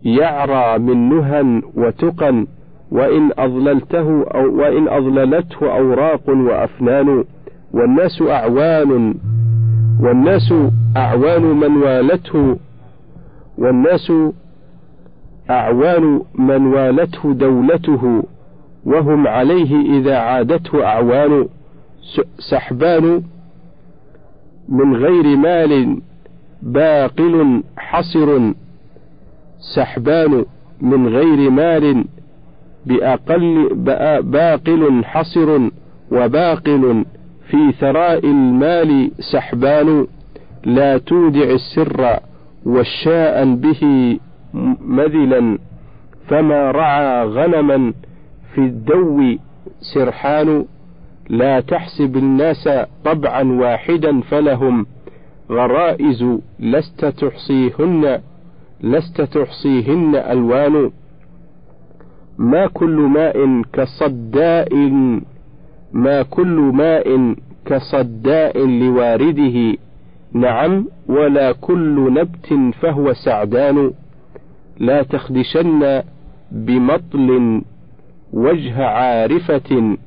يعرى 0.03 0.79
من 0.79 1.09
نهى 1.09 1.61
وتقى. 1.75 2.45
وإن 2.91 3.29
أضللته 3.37 4.23
أو 4.23 4.57
وإن 4.59 4.87
أضللته 4.87 5.77
أوراق 5.77 6.29
وأفنان 6.29 7.23
والناس 7.73 8.21
أعوان 8.21 9.15
والناس 9.99 10.53
أعوان 10.97 11.41
من 11.41 11.77
والته 11.77 12.57
والناس 13.57 14.11
أعوان 15.49 16.21
من 16.35 16.65
والته 16.65 17.33
دولته 17.33 18.23
وهم 18.85 19.27
عليه 19.27 19.99
إذا 19.99 20.17
عادته 20.17 20.85
أعوان 20.85 21.47
سحبان 22.51 23.21
من 24.69 24.95
غير 24.95 25.37
مال 25.37 26.01
باقل 26.61 27.63
حصر 27.77 28.51
سحبان 29.75 30.45
من 30.81 31.07
غير 31.07 31.49
مال 31.49 32.05
بأقل 32.89 33.69
باقل 34.23 35.05
حصر 35.05 35.59
وباقل 36.11 37.05
في 37.49 37.71
ثراء 37.71 38.25
المال 38.25 39.11
سحبان 39.31 40.07
لا 40.65 40.97
تودع 40.97 41.43
السر 41.43 42.19
والشاء 42.65 43.55
به 43.55 43.81
مذلا 44.81 45.57
فما 46.27 46.71
رعى 46.71 47.25
غنما 47.25 47.93
في 48.53 48.61
الدو 48.61 49.37
سرحان 49.93 50.65
لا 51.29 51.59
تحسب 51.59 52.17
الناس 52.17 52.69
طبعا 53.05 53.43
واحدا 53.51 54.21
فلهم 54.21 54.85
غرائز 55.51 56.25
لست 56.59 57.05
تحصيهن 57.05 58.19
لست 58.81 59.21
تحصيهن 59.21 60.15
ألوان 60.15 60.91
ما 62.39 62.67
كل 62.67 62.95
ماء 62.95 63.61
كصداء 63.73 64.75
ما 65.93 66.21
كل 66.21 66.71
ماء 66.73 67.35
كصداء 67.65 68.65
لوارده. 68.67 69.77
نعم 70.33 70.85
ولا 71.07 71.51
كل 71.51 72.13
نبت 72.13 72.73
فهو 72.81 73.13
سعدان. 73.13 73.91
لا 74.79 75.03
تخدشن 75.03 76.01
بمطل 76.51 77.61
وجه 78.33 78.85
عارفة. 78.85 79.97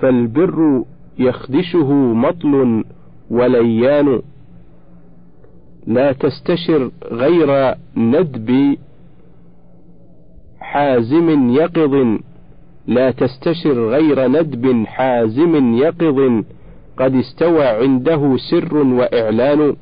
فالبر 0.00 0.84
يخدشه 1.18 1.92
مطل 1.92 2.84
وليان. 3.30 4.22
لا 5.86 6.12
تستشر 6.12 6.90
غير 7.12 7.74
ندب 7.96 8.76
حازم 10.70 11.50
يقظ 11.50 11.94
لا 12.86 13.10
تستشر 13.10 13.88
غير 13.88 14.28
ندب 14.28 14.86
حازم 14.86 15.74
يقظ. 15.74 16.44
قد 16.98 17.14
استوى 17.14 17.64
عنده 17.64 18.36
سر 18.50 18.76
وإعلان. 18.76 19.76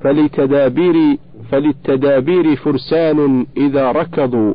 فلتدابير 0.00 1.18
فللتدابير 1.50 2.56
فرسان 2.56 3.46
إذا 3.56 3.92
ركضوا. 3.92 4.54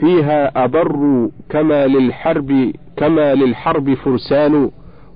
فيها 0.00 0.64
أبر 0.64 1.28
كما 1.48 1.86
للحرب 1.86 2.72
كما 2.96 3.34
للحرب 3.34 3.94
فرسان. 3.94 4.70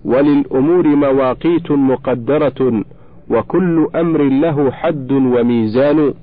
وللأمور 0.05 0.87
مواقيت 0.89 1.71
مقدرة. 1.71 2.85
وكل 3.31 3.89
أمر 3.95 4.23
له 4.23 4.71
حد 4.71 5.13
وميزان. 5.13 6.15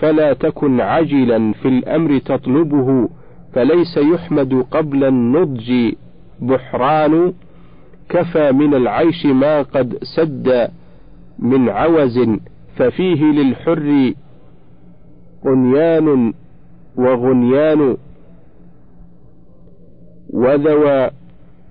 فلا 0.00 0.32
تكن 0.32 0.80
عجلا 0.80 1.52
في 1.52 1.68
الأمر 1.68 2.18
تطلبه 2.18 3.08
فليس 3.52 3.96
يحمد 3.96 4.64
قبل 4.70 5.04
النضج 5.04 5.92
بحران. 6.40 7.32
كفى 8.08 8.52
من 8.52 8.74
العيش 8.74 9.26
ما 9.26 9.62
قد 9.62 9.98
سد 10.16 10.70
من 11.38 11.68
عوز 11.68 12.20
ففيه 12.76 13.24
للحر 13.24 14.12
غنيان 15.46 16.32
وغنيان. 16.96 17.96
وذو 20.30 21.10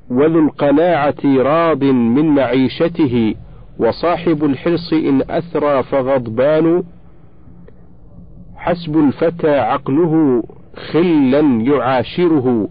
وذو 0.09 0.39
القناعة 0.39 1.23
راض 1.25 1.83
من 1.83 2.25
معيشته 2.25 3.35
وصاحب 3.79 4.45
الحرص 4.45 4.93
إن 4.93 5.21
أثرى 5.29 5.83
فغضبان. 5.83 6.83
حسب 8.65 8.97
الفتى 8.97 9.59
عقله 9.59 10.43
خلا 10.91 11.39
يعاشره 11.39 12.67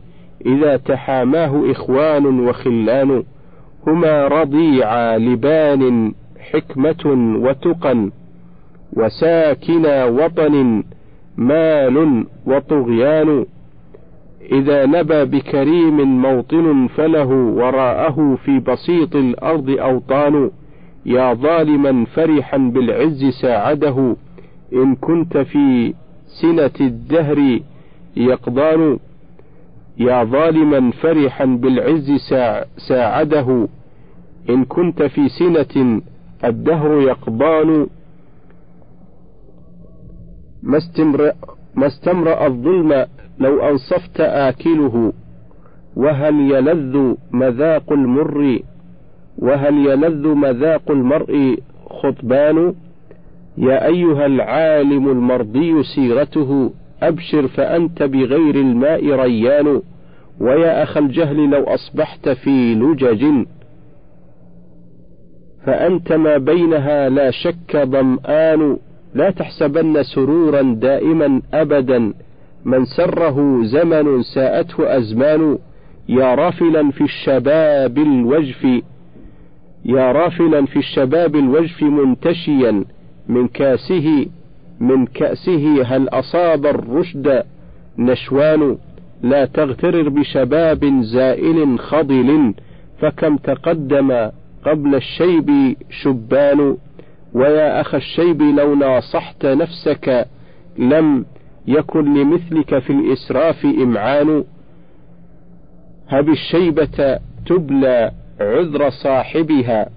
إذا 0.46 0.76
تحاماه 0.76 1.70
إخوان 1.70 2.40
وخلان 2.40 3.22
هما 3.86 4.28
رضيعا 4.28 5.18
لبان 5.18 6.12
حكمة 6.40 7.34
وتقى 7.42 8.10
وساكن 8.92 9.86
وطن 9.86 10.84
مال 11.36 12.26
وطغيان. 12.46 13.46
إذا 14.52 14.86
نبى 14.86 15.24
بكريم 15.24 16.22
موطن 16.22 16.86
فله 16.86 17.28
وراءه 17.28 18.38
في 18.44 18.58
بسيط 18.58 19.16
الأرض 19.16 19.70
أوطان 19.70 20.50
يا 21.06 21.34
ظالما 21.34 22.04
فرحا 22.04 22.58
بالعز 22.58 23.24
ساعده. 23.42 24.16
إن 24.74 24.94
كنت 24.94 25.38
في 25.38 25.94
سنة 26.42 26.70
الدهر 26.80 27.60
يقضان 28.16 28.98
يا 29.98 30.24
ظالما 30.24 30.90
فرحا 30.90 31.44
بالعز 31.44 32.10
ساعده. 32.88 33.68
إن 34.50 34.64
كنت 34.64 35.02
في 35.02 35.28
سنة 35.28 36.00
الدهر 36.44 37.00
يقضان 37.00 37.86
ما 40.62 40.76
استمر 40.78 41.32
ما 41.74 41.86
استمرأ 41.86 42.46
الظلم 42.46 43.06
لو 43.38 43.68
أنصفت 43.68 44.20
آكله. 44.20 45.12
وهل 45.96 46.34
يلذ 46.52 47.14
مذاق 47.30 47.92
المر 47.92 48.58
وهل 49.38 49.86
يلذ 49.86 50.28
مذاق 50.28 50.90
المرء 50.90 51.56
خطبان؟ 52.02 52.74
يا 53.58 53.86
أيها 53.86 54.26
العالم 54.26 55.08
المرضي 55.08 55.82
سيرته 55.82 56.72
أبشر 57.02 57.48
فأنت 57.48 58.02
بغير 58.02 58.54
الماء 58.54 59.10
ريان 59.10 59.82
ويا 60.40 60.82
أخ 60.82 60.96
الجهل 60.96 61.50
لو 61.50 61.64
أصبحت 61.64 62.28
في 62.28 62.74
لجج 62.74 63.46
فأنت 65.66 66.12
ما 66.12 66.38
بينها 66.38 67.08
لا 67.08 67.30
شك 67.30 67.76
ظمآن 67.76 68.76
لا 69.14 69.30
تحسبن 69.30 70.02
سرورا 70.02 70.62
دائما 70.62 71.42
أبدا. 71.54 72.12
من 72.64 72.84
سره 72.84 73.64
زمن 73.64 74.22
ساءته 74.22 74.96
أزمان 74.96 75.58
يا 76.08 76.34
رافلا 76.34 76.90
في 76.90 77.04
الشباب 77.04 77.98
الوجف 77.98 78.66
يا 79.84 80.12
رافلا 80.12 80.66
في 80.66 80.76
الشباب 80.76 81.36
الوجف 81.36 81.82
منتشيا. 81.82 82.84
من 83.28 83.48
كاسه 83.48 84.26
من 84.80 85.06
كأسه 85.06 85.82
هل 85.82 86.08
أصاب 86.08 86.66
الرشد 86.66 87.42
نشوان؟ 87.98 88.78
لا 89.22 89.44
تغترر 89.44 90.08
بشباب 90.08 90.84
زائل 91.02 91.78
خضل 91.78 92.54
فكم 93.00 93.36
تقدم 93.36 94.30
قبل 94.64 94.94
الشيب 94.94 95.76
شبان؟ 95.90 96.76
ويا 97.34 97.80
أخ 97.80 97.94
الشيب 97.94 98.42
لو 98.42 98.74
ناصحت 98.74 99.46
نفسك 99.46 100.28
لم 100.78 101.26
يكن 101.66 102.14
لمثلك 102.14 102.78
في 102.78 102.90
الإسراف 102.92 103.64
إمعان. 103.64 104.44
هب 106.08 106.28
الشيبة 106.28 107.18
تبلى 107.46 108.10
عذر 108.40 108.90
صاحبها 108.90 109.88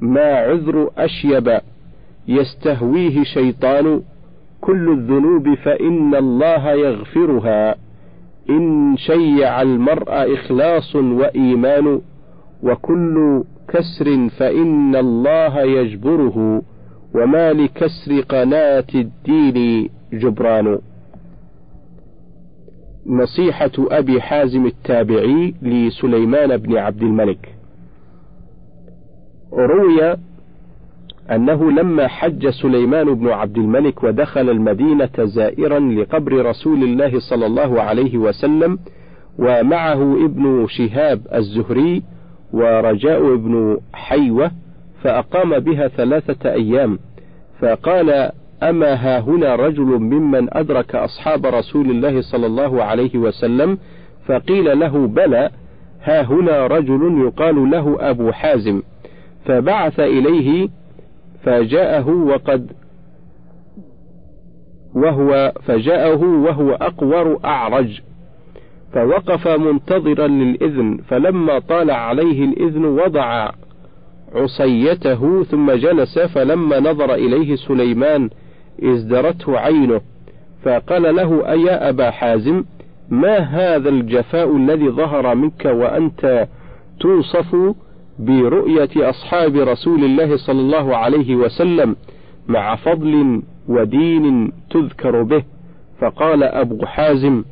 ما 0.00 0.34
عذر 0.34 0.90
أشيب. 0.98 1.60
يستهويه 2.28 3.22
شيطان 3.24 4.02
كل 4.60 4.88
الذنوب 4.92 5.54
فإن 5.54 6.14
الله 6.14 6.70
يغفرها. 6.72 7.74
إن 8.50 8.96
شيع 8.96 9.62
المرء 9.62 10.34
إخلاص 10.34 10.96
وإيمان 10.96 12.00
وكل 12.62 13.44
كسر 13.68 14.28
فإن 14.28 14.96
الله 14.96 15.60
يجبره. 15.60 16.62
وما 17.14 17.52
لكسر 17.52 18.20
قناة 18.20 18.86
الدين 18.94 19.88
جبران. 20.12 20.78
نصيحة 23.06 23.72
أبي 23.78 24.20
حازم 24.20 24.66
التابعي 24.66 25.54
لسليمان 25.62 26.56
بن 26.56 26.76
عبد 26.76 27.02
الملك. 27.02 27.54
روي 29.52 30.16
أنه 31.30 31.70
لما 31.70 32.08
حج 32.08 32.48
سليمان 32.48 33.14
بن 33.14 33.28
عبد 33.28 33.58
الملك 33.58 34.02
ودخل 34.02 34.50
المدينة 34.50 35.10
زائرا 35.18 35.78
لقبر 35.78 36.46
رسول 36.46 36.82
الله 36.82 37.18
صلى 37.30 37.46
الله 37.46 37.82
عليه 37.82 38.18
وسلم 38.18 38.78
ومعه 39.38 40.24
ابن 40.24 40.66
شهاب 40.68 41.20
الزهري 41.34 42.02
ورجاء 42.52 43.36
بن 43.36 43.78
حيوة 43.92 44.50
فأقام 45.02 45.58
بها 45.58 45.88
ثلاثة 45.88 46.52
أيام. 46.52 46.98
فقال 47.60 48.30
أما 48.62 48.94
ها 48.94 49.20
هنا 49.20 49.56
رجل 49.56 49.84
ممن 49.84 50.56
أدرك 50.56 50.94
أصحاب 50.94 51.46
رسول 51.46 51.90
الله 51.90 52.20
صلى 52.20 52.46
الله 52.46 52.84
عليه 52.84 53.18
وسلم؟ 53.18 53.78
فقيل 54.26 54.78
له 54.78 55.06
بلى 55.06 55.50
ها 56.02 56.22
هنا 56.22 56.66
رجل 56.66 57.22
يقال 57.26 57.70
له 57.70 57.96
أبو 58.00 58.32
حازم. 58.32 58.82
فبعث 59.44 60.00
إليه 60.00 60.68
فجاءه 61.42 62.08
وقد 62.08 62.72
وهو 64.94 65.52
فجاءه 65.62 66.24
وهو 66.24 66.72
أقور 66.72 67.40
أعرج 67.44 68.00
فوقف 68.92 69.48
منتظرا 69.48 70.26
للإذن 70.26 70.98
فلما 71.08 71.58
طال 71.58 71.90
عليه 71.90 72.44
الإذن 72.44 72.84
وضع 72.84 73.50
عصيته 74.34 75.42
ثم 75.42 75.72
جلس 75.72 76.18
فلما 76.18 76.80
نظر 76.80 77.14
إليه 77.14 77.56
سليمان 77.56 78.30
ازدرته 78.84 79.58
عينه 79.58 80.00
فقال 80.64 81.16
له 81.16 81.50
أيا 81.50 81.88
أبا 81.88 82.10
حازم 82.10 82.64
ما 83.10 83.38
هذا 83.38 83.88
الجفاء 83.88 84.56
الذي 84.56 84.88
ظهر 84.88 85.34
منك 85.34 85.64
وأنت 85.64 86.48
توصف 87.00 87.56
برؤية 88.18 88.90
أصحاب 88.96 89.56
رسول 89.56 90.04
الله 90.04 90.36
صلى 90.36 90.60
الله 90.60 90.96
عليه 90.96 91.36
وسلم 91.36 91.96
مع 92.48 92.76
فضل 92.76 93.42
ودين 93.68 94.52
تذكر 94.70 95.22
به. 95.22 95.42
فقال 96.00 96.42
أبو 96.42 96.86
حازم 96.86 97.44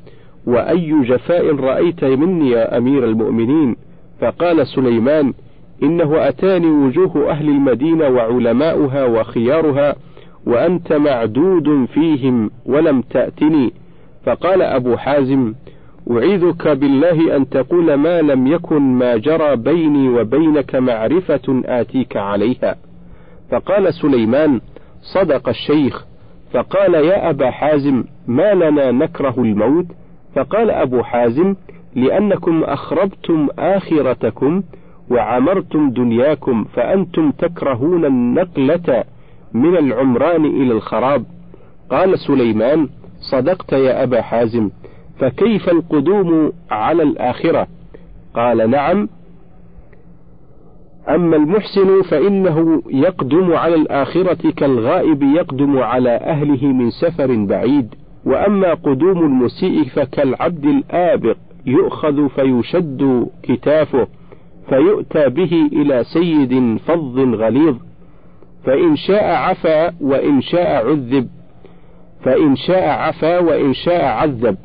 وأي 0.46 1.02
جفاء 1.02 1.54
رأيت 1.54 2.04
مني 2.04 2.50
يا 2.50 2.78
أمير 2.78 3.04
المؤمنين؟ 3.04 3.76
فقال 4.20 4.66
سليمان 4.66 5.32
إنه 5.82 6.28
أتاني 6.28 6.66
وجوه 6.70 7.30
أهل 7.30 7.48
المدينة 7.48 8.08
وعلماؤها 8.08 9.04
وخيارها 9.04 9.96
وأنت 10.46 10.92
معدود 10.92 11.84
فيهم 11.94 12.50
ولم 12.66 13.02
تأتني. 13.02 13.72
فقال 14.26 14.62
أبو 14.62 14.96
حازم 14.96 15.54
أعيذك 16.10 16.68
بالله 16.68 17.36
أن 17.36 17.48
تقول 17.48 17.94
ما 17.94 18.20
لم 18.20 18.46
يكن 18.46 18.82
ما 18.82 19.16
جرى 19.16 19.56
بيني 19.56 20.08
وبينك 20.08 20.74
معرفة 20.74 21.62
آتيك 21.64 22.16
عليها. 22.16 22.76
فقال 23.50 23.94
سليمان 23.94 24.60
صدق 25.14 25.48
الشيخ. 25.48 26.06
فقال 26.52 26.94
يا 26.94 27.30
أبا 27.30 27.50
حازم 27.50 28.04
ما 28.26 28.54
لنا 28.54 28.90
نكره 28.90 29.34
الموت؟ 29.38 29.86
فقال 30.34 30.70
أبو 30.70 31.02
حازم 31.02 31.54
لأنكم 31.94 32.64
أخربتم 32.64 33.48
آخرتكم 33.58 34.62
وعمرتم 35.10 35.90
دنياكم 35.90 36.64
فأنتم 36.64 37.30
تكرهون 37.30 38.04
النقلة 38.04 39.04
من 39.54 39.76
العمران 39.76 40.44
إلى 40.44 40.72
الخراب. 40.72 41.24
قال 41.90 42.18
سليمان 42.18 42.88
صدقت 43.32 43.72
يا 43.72 44.02
أبا 44.02 44.22
حازم. 44.22 44.70
فكيف 45.20 45.68
القدوم 45.68 46.52
على 46.70 47.02
الآخرة؟ 47.02 47.66
قال 48.34 48.70
نعم. 48.70 49.08
أما 51.08 51.36
المحسن 51.36 52.02
فإنه 52.02 52.82
يقدم 52.90 53.52
على 53.52 53.74
الآخرة 53.74 54.50
كالغائب 54.50 55.22
يقدم 55.22 55.78
على 55.78 56.10
أهله 56.10 56.66
من 56.66 56.90
سفر 56.90 57.44
بعيد. 57.44 57.94
وأما 58.24 58.74
قدوم 58.74 59.18
المسيء 59.18 59.84
فكالعبد 59.84 60.64
الآبق 60.64 61.36
يؤخذ 61.66 62.28
فيشد 62.28 63.26
كتافه 63.42 64.06
فيؤتى 64.68 65.28
به 65.28 65.68
إلى 65.72 66.04
سيد 66.04 66.78
فظ 66.78 67.18
غليظ. 67.18 67.76
فإن 68.64 68.96
شاء 68.96 69.24
عفا 69.24 69.92
وإن 70.00 70.40
شاء 70.40 70.86
عذب 70.86 71.28
فإن 72.24 72.56
شاء 72.56 72.88
عفا 72.88 73.38
وإن 73.38 73.74
شاء 73.74 74.04
عذب. 74.04 74.56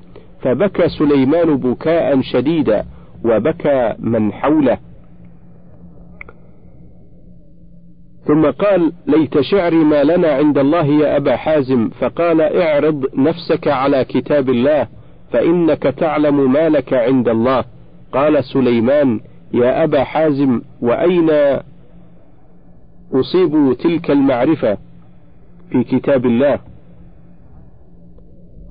فبكى 0.46 0.90
سليمان 0.90 1.58
بكاء 1.58 2.22
شديدا 2.22 2.86
وبكى 3.26 3.96
من 4.00 4.34
حوله. 4.34 4.78
ثم 8.26 8.46
قال 8.52 8.92
ليت 9.08 9.40
شعري 9.42 9.76
ما 9.76 10.04
لنا 10.04 10.28
عند 10.28 10.58
الله 10.58 10.86
يا 10.86 11.18
أبا 11.18 11.36
حازم. 11.36 11.90
فقال 11.90 12.42
اعرض 12.42 13.06
نفسك 13.16 13.68
على 13.68 14.06
كتاب 14.06 14.50
الله 14.50 14.88
فإنك 15.32 15.84
تعلم 15.84 16.52
ما 16.52 16.70
لك 16.70 16.94
عند 16.94 17.30
الله. 17.30 17.64
قال 18.14 18.44
سليمان 18.44 19.20
يا 19.54 19.84
أبا 19.84 20.04
حازم 20.04 20.62
وأين 20.82 21.30
أصيب 23.14 23.78
تلك 23.84 24.12
المعرفة 24.12 24.78
في 25.72 25.84
كتاب 25.84 26.26
الله؟ 26.26 26.60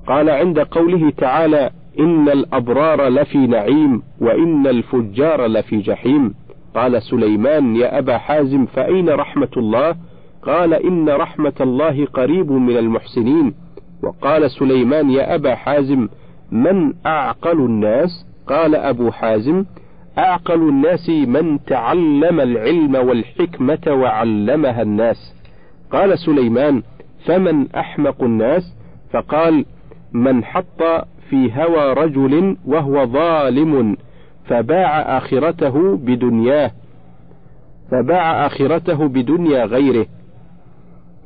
قال 0.06 0.30
عند 0.30 0.58
قوله 0.58 1.10
تعالى 1.10 1.70
إن 1.98 2.28
الأبرار 2.28 3.08
لفي 3.08 3.38
نعيم 3.38 4.02
وإن 4.20 4.66
الفجار 4.66 5.46
لفي 5.46 5.76
جحيم. 5.76 6.34
قال 6.74 7.02
سليمان 7.02 7.76
يا 7.76 7.98
أبا 7.98 8.18
حازم 8.18 8.66
فأين 8.66 9.08
رحمة 9.08 9.48
الله؟ 9.56 9.96
قال 10.42 10.74
إن 10.74 11.08
رحمة 11.08 11.52
الله 11.60 12.06
قريب 12.06 12.52
من 12.52 12.76
المحسنين. 12.76 13.54
وقال 14.02 14.50
سليمان 14.50 15.10
يا 15.10 15.34
أبا 15.34 15.54
حازم 15.54 16.08
من 16.52 16.92
أعقل 17.06 17.58
الناس؟ 17.58 18.26
قال 18.46 18.74
أبو 18.74 19.10
حازم 19.10 19.64
أعقل 20.18 20.68
الناس 20.68 21.10
من 21.10 21.64
تعلم 21.64 22.40
العلم 22.40 22.94
والحكمة 22.94 23.80
وعلمها 23.88 24.82
الناس. 24.82 25.34
قال 25.92 26.18
سليمان 26.18 26.82
فمن 27.26 27.66
أحمق 27.76 28.22
الناس؟ 28.22 28.76
فقال 29.12 29.64
من 30.14 30.44
حط 30.44 30.83
في 31.31 31.53
هوى 31.53 31.92
رجل 31.92 32.57
وهو 32.66 33.07
ظالم 33.07 33.96
فباع 34.44 35.18
آخرته 35.18 35.96
بدنياه 35.96 36.70
فباع 37.90 38.46
آخرته 38.46 39.09
بدنيا 39.09 39.64
غيره. 39.64 40.07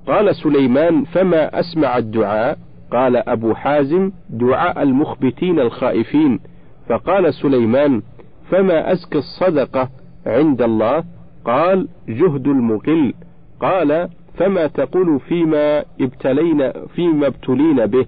قال 0.06 0.36
سليمان 0.36 1.04
فما 1.04 1.60
أسمع 1.60 1.98
الدعاء؟ 1.98 2.58
قال 2.92 3.16
أبو 3.16 3.54
حازم 3.54 4.12
دعاء 4.30 4.82
المخبتين 4.82 5.60
الخائفين. 5.60 6.40
فقال 6.88 7.34
سليمان 7.34 8.02
فما 8.50 8.92
أزكى 8.92 9.18
الصدقة 9.18 9.88
عند 10.26 10.62
الله؟ 10.62 11.04
قال 11.44 11.88
جهد 12.08 12.46
المقل. 12.46 13.14
قال 13.60 14.08
فما 14.34 14.66
تقول 14.66 15.20
فيما 15.20 15.84
ابتلينا 16.00 16.72
فيما 16.86 17.26
ابتلينا 17.26 17.86
به؟ 17.86 18.06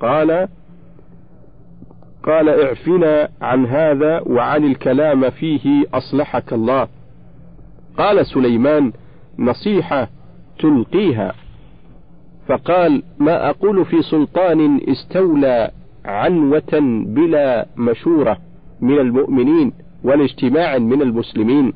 قال 0.00 0.48
قال 2.22 2.48
اعفنا 2.48 3.28
عن 3.42 3.66
هذا 3.66 4.20
وعن 4.20 4.64
الكلام 4.64 5.30
فيه 5.30 5.84
أصلحك 5.94 6.52
الله. 6.52 6.88
قال 7.98 8.26
سليمان 8.26 8.92
نصيحة 9.38 10.08
تلقيها. 10.58 11.34
فقال 12.48 13.02
ما 13.18 13.50
أقول 13.50 13.84
في 13.84 14.02
سلطان 14.02 14.80
استولى 14.88 15.70
عنوة 16.04 17.04
بلا 17.06 17.66
مشورة 17.76 18.38
من 18.80 18.98
المؤمنين 18.98 19.72
والاجتماع 20.04 20.78
من 20.78 21.02
المسلمين. 21.02 21.72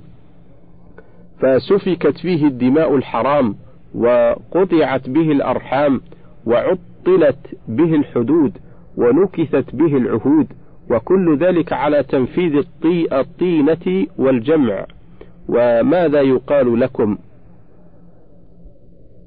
فسفكت 1.40 2.18
فيه 2.18 2.46
الدماء 2.46 2.96
الحرام 2.96 3.56
وقطعت 3.94 5.10
به 5.10 5.32
الأرحام 5.32 6.00
وعطلت 7.09 7.37
به 7.69 7.95
الحدود 7.95 8.53
ونكثت 8.97 9.75
به 9.75 9.97
العهود 9.97 10.47
وكل 10.90 11.37
ذلك 11.38 11.73
على 11.73 12.03
تنفيذ 12.03 12.57
الطي 12.57 13.21
الطينة 13.21 14.07
والجمع. 14.19 14.87
وماذا 15.49 16.21
يقال 16.21 16.81
لكم؟ 16.81 17.19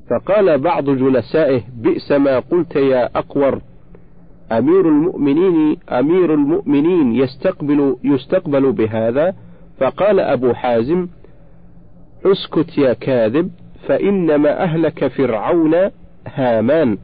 فقال 0.09 0.57
بعض 0.57 0.89
جلسائه 0.89 1.61
بئس 1.77 2.11
ما 2.11 2.39
قلت 2.39 2.75
يا 2.75 3.05
أقور. 3.19 3.61
أمير 4.51 4.87
المؤمنين 4.89 5.77
أمير 5.89 6.33
المؤمنين 6.33 7.15
يستقبل 7.15 7.95
يستقبل 8.03 8.71
بهذا؟ 8.71 9.35
فقال 9.79 10.19
أبو 10.19 10.53
حازم 10.53 11.07
اسكت 12.25 12.77
يا 12.77 12.93
كاذب 12.93 13.51
فإنما 13.87 14.63
أهلك 14.63 15.07
فرعون 15.07 15.75
هامان. 16.27 16.97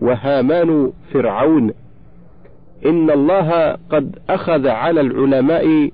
وهامان 0.00 0.92
فرعون. 1.12 1.72
إن 2.86 3.10
الله 3.10 3.76
قد 3.90 4.18
أخذ 4.30 4.68
على 4.68 5.00
العلماء 5.00 5.90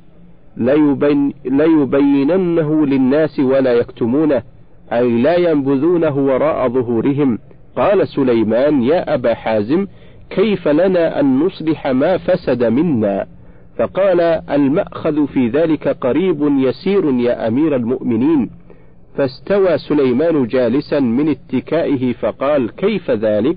ليبين 0.56 1.32
ليبيننه 1.44 2.86
للناس 2.86 3.40
ولا 3.40 3.72
يكتمونه 3.72 4.42
أي 4.92 5.22
لا 5.22 5.36
ينبذونه 5.36 6.18
وراء 6.18 6.68
ظهورهم. 6.68 7.38
قال 7.76 8.08
سليمان 8.08 8.82
يا 8.82 9.14
أبا 9.14 9.34
حازم 9.34 9.86
كيف 10.30 10.68
لنا 10.68 11.20
أن 11.20 11.38
نصلح 11.38 11.86
ما 11.86 12.16
فسد 12.16 12.64
منا؟ 12.64 13.26
فقال 13.78 14.20
المأخذ 14.50 15.26
في 15.26 15.48
ذلك 15.48 15.88
قريب 15.88 16.48
يسير 16.58 17.10
يا 17.10 17.48
أمير 17.48 17.76
المؤمنين. 17.76 18.50
فاستوى 19.16 19.78
سليمان 19.78 20.46
جالسا 20.46 21.00
من 21.00 21.28
اتكائه 21.28 22.12
فقال 22.12 22.70
كيف 22.70 23.10
ذلك؟ 23.10 23.56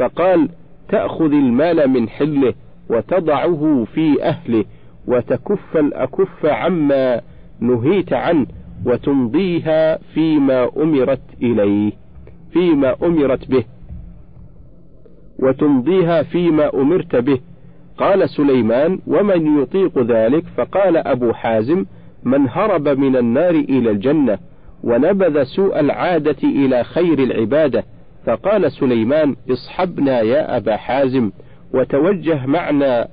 فقال 0.00 0.48
تأخذ 0.88 1.32
المال 1.32 1.88
من 1.88 2.08
حله 2.08 2.54
وتضعه 2.90 3.86
في 3.94 4.22
أهله 4.22 4.64
وتكف 5.06 5.76
الأكف 5.76 6.46
عما 6.46 7.20
نهيت 7.60 8.12
عنه 8.12 8.46
وتمضيها 8.86 9.96
فيما 9.96 10.70
أمرت 10.76 11.20
إليه 11.42 11.92
فيما 12.52 12.96
أمرت 13.02 13.50
به 13.50 13.64
وتمضيها 15.38 16.22
فيما 16.22 16.74
أمرت 16.74 17.16
به. 17.16 17.38
قال 17.98 18.30
سليمان 18.30 18.98
ومن 19.06 19.62
يطيق 19.62 19.98
ذلك؟ 19.98 20.44
فقال 20.56 20.96
أبو 20.96 21.32
حازم 21.32 21.86
من 22.24 22.48
هرب 22.48 22.88
من 22.88 23.16
النار 23.16 23.50
إلى 23.50 23.90
الجنة 23.90 24.38
ونبذ 24.84 25.42
سوء 25.42 25.80
العادة 25.80 26.36
إلى 26.44 26.84
خير 26.84 27.18
العبادة. 27.18 27.84
فقال 28.26 28.72
سليمان 28.72 29.36
اصحبنا 29.50 30.20
يا 30.20 30.56
أبا 30.56 30.76
حازم 30.76 31.30
وتوجه 31.74 32.46
معنا 32.46 33.08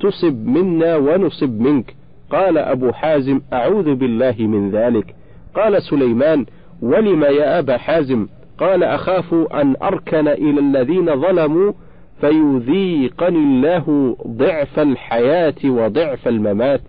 تصب 0.00 0.46
منا 0.46 0.96
ونصب 0.96 1.60
منك. 1.60 1.94
قال 2.30 2.58
أبو 2.58 2.92
حازم 2.92 3.40
أعوذ 3.52 3.94
بالله 3.94 4.34
من 4.38 4.70
ذلك. 4.70 5.14
قال 5.54 5.82
سليمان 5.82 6.46
ولم 6.82 7.24
يا 7.24 7.58
أبا 7.58 7.76
حازم؟ 7.76 8.26
قال 8.58 8.84
أخاف 8.84 9.34
أن 9.34 9.76
أركن 9.82 10.28
إلى 10.28 10.60
الذين 10.60 11.20
ظلموا 11.20 11.72
فيذيقني 12.20 13.38
الله 13.38 14.16
ضعف 14.26 14.78
الحياة 14.78 15.54
وضعف 15.64 16.28
الممات. 16.28 16.80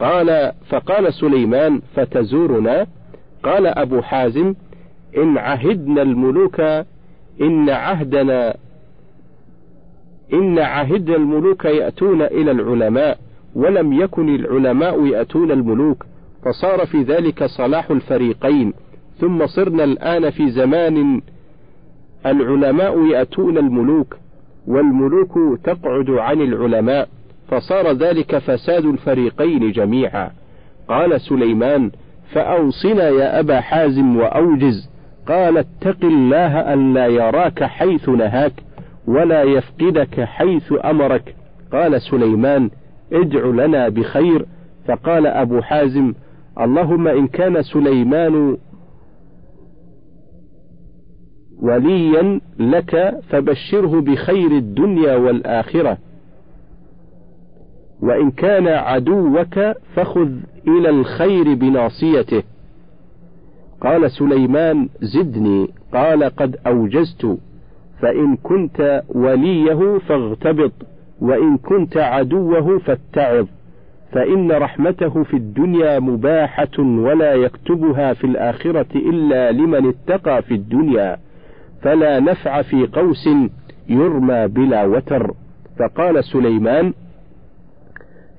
قال 0.00 0.52
فقال 0.68 1.14
سليمان 1.14 1.80
فتزورنا؟ 1.94 2.86
قال 3.42 3.66
أبو 3.66 4.02
حازم 4.02 4.54
إن 5.16 5.38
عهدنا 5.38 6.02
الملوك 6.02 6.62
إن 7.40 7.70
عهدنا 7.70 8.54
إن 10.32 10.58
عهدنا 10.58 11.16
الملوك 11.16 11.64
يأتون 11.64 12.22
إلى 12.22 12.50
العلماء 12.50 13.18
ولم 13.54 13.92
يكن 13.92 14.34
العلماء 14.34 15.06
يأتون 15.06 15.50
الملوك 15.50 16.06
فصار 16.44 16.86
في 16.86 17.02
ذلك 17.02 17.44
صلاح 17.44 17.90
الفريقين. 17.90 18.72
ثم 19.18 19.46
صرنا 19.46 19.84
الآن 19.84 20.30
في 20.30 20.50
زمان 20.50 21.20
العلماء 22.26 23.06
يأتون 23.06 23.58
الملوك 23.58 24.16
والملوك 24.66 25.38
تقعد 25.64 26.10
عن 26.10 26.40
العلماء 26.40 27.08
فصار 27.48 27.92
ذلك 27.92 28.38
فساد 28.38 28.84
الفريقين 28.84 29.72
جميعا. 29.72 30.30
قال 30.88 31.20
سليمان 31.20 31.90
فأوصنا 32.32 33.08
يا 33.08 33.40
أبا 33.40 33.60
حازم 33.60 34.16
وأوجز 34.16 34.89
قال 35.30 35.58
اتق 35.58 36.04
الله 36.04 36.74
ألا 36.74 37.06
يراك 37.06 37.64
حيث 37.64 38.08
نهاك 38.08 38.52
ولا 39.06 39.42
يفقدك 39.42 40.20
حيث 40.20 40.74
أمرك. 40.84 41.34
قال 41.72 42.02
سليمان 42.02 42.70
ادع 43.12 43.46
لنا 43.46 43.88
بخير. 43.88 44.46
فقال 44.88 45.26
أبو 45.26 45.60
حازم 45.60 46.14
اللهم 46.60 47.08
إن 47.08 47.26
كان 47.26 47.62
سليمان 47.62 48.56
وليا 51.62 52.40
لك 52.58 53.20
فبشره 53.28 54.00
بخير 54.00 54.50
الدنيا 54.50 55.16
والآخرة. 55.16 55.98
وإن 58.02 58.30
كان 58.30 58.68
عدوك 58.68 59.58
فخذ 59.94 60.30
إلى 60.68 60.90
الخير 60.90 61.54
بناصيته. 61.54 62.42
قال 63.80 64.10
سليمان 64.10 64.88
زدني 65.00 65.68
قال 65.92 66.24
قد 66.24 66.56
أوجزت 66.66 67.38
فإن 68.02 68.36
كنت 68.36 69.02
وليه 69.08 69.98
فاغتبط 69.98 70.72
وإن 71.20 71.56
كنت 71.58 71.96
عدوه 71.96 72.78
فاتعظ 72.78 73.46
فإن 74.12 74.52
رحمته 74.52 75.22
في 75.22 75.34
الدنيا 75.36 75.98
مباحة 75.98 76.78
ولا 76.78 77.34
يكتبها 77.34 78.12
في 78.12 78.24
الآخرة 78.24 78.86
إلا 78.94 79.52
لمن 79.52 79.88
اتقى 79.88 80.42
في 80.42 80.54
الدنيا 80.54 81.16
فلا 81.82 82.20
نفع 82.20 82.62
في 82.62 82.86
قوس 82.86 83.28
يرمى 83.88 84.48
بلا 84.48 84.84
وتر. 84.84 85.34
فقال 85.78 86.24
سليمان 86.24 86.92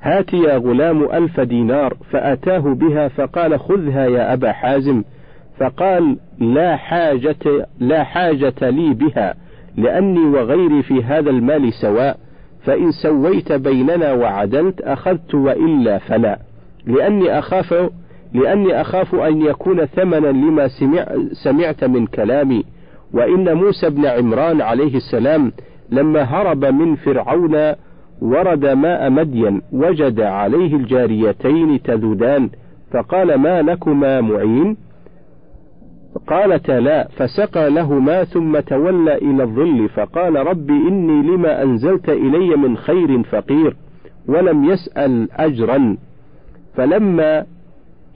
هات 0.01 0.33
يا 0.33 0.57
غلام 0.57 1.03
ألف 1.03 1.39
دينار 1.39 1.97
فأتاه 2.11 2.59
بها 2.59 3.07
فقال 3.07 3.59
خذها 3.59 4.05
يا 4.05 4.33
أبا 4.33 4.51
حازم 4.51 5.03
فقال 5.59 6.17
لا 6.39 6.75
حاجة 6.75 7.67
لا 7.79 8.03
حاجة 8.03 8.69
لي 8.69 8.93
بها 8.93 9.33
لأني 9.77 10.19
وغيري 10.19 10.83
في 10.83 11.03
هذا 11.03 11.29
المال 11.29 11.73
سواء 11.73 12.17
فإن 12.63 12.91
سويت 12.91 13.51
بيننا 13.51 14.13
وعدلت 14.13 14.81
أخذت 14.81 15.35
وإلا 15.35 15.97
فلا. 15.97 16.39
لأني 16.85 17.39
أخاف 17.39 17.89
لأني 18.33 18.81
أخاف 18.81 19.15
أن 19.15 19.41
يكون 19.41 19.85
ثمنا 19.85 20.27
لما 20.27 20.67
سمع 20.67 21.05
سمعت 21.43 21.83
من 21.83 22.07
كلامي. 22.07 22.63
وإن 23.13 23.53
موسى 23.53 23.89
بن 23.89 24.05
عمران 24.05 24.61
عليه 24.61 24.95
السلام 24.95 25.51
لما 25.89 26.21
هرب 26.21 26.65
من 26.65 26.95
فرعون 26.95 27.73
ورد 28.21 28.65
ماء 28.65 29.09
مدين 29.09 29.61
وجد 29.71 30.21
عليه 30.21 30.75
الجاريتين 30.75 31.81
تذودان 31.83 32.49
فقال 32.91 33.35
ما 33.35 33.61
لكما 33.61 34.21
معين؟ 34.21 34.77
قالتا 36.27 36.79
لا 36.79 37.07
فسقى 37.07 37.69
لهما 37.69 38.23
ثم 38.23 38.59
تولى 38.59 39.15
إلى 39.15 39.43
الظل 39.43 39.89
فقال 39.89 40.35
رب 40.35 40.69
إني 40.69 41.21
لما 41.21 41.63
أنزلت 41.63 42.09
إلي 42.09 42.55
من 42.55 42.77
خير 42.77 43.23
فقير 43.23 43.75
ولم 44.27 44.65
يسأل 44.65 45.31
أجرا. 45.31 45.97
فلما 46.75 47.45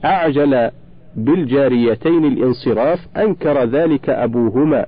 أعجل 0.04 0.70
بالجاريتين 1.16 2.24
الانصراف 2.24 2.98
أنكر 3.16 3.64
ذلك 3.64 4.10
أبوهما. 4.10 4.86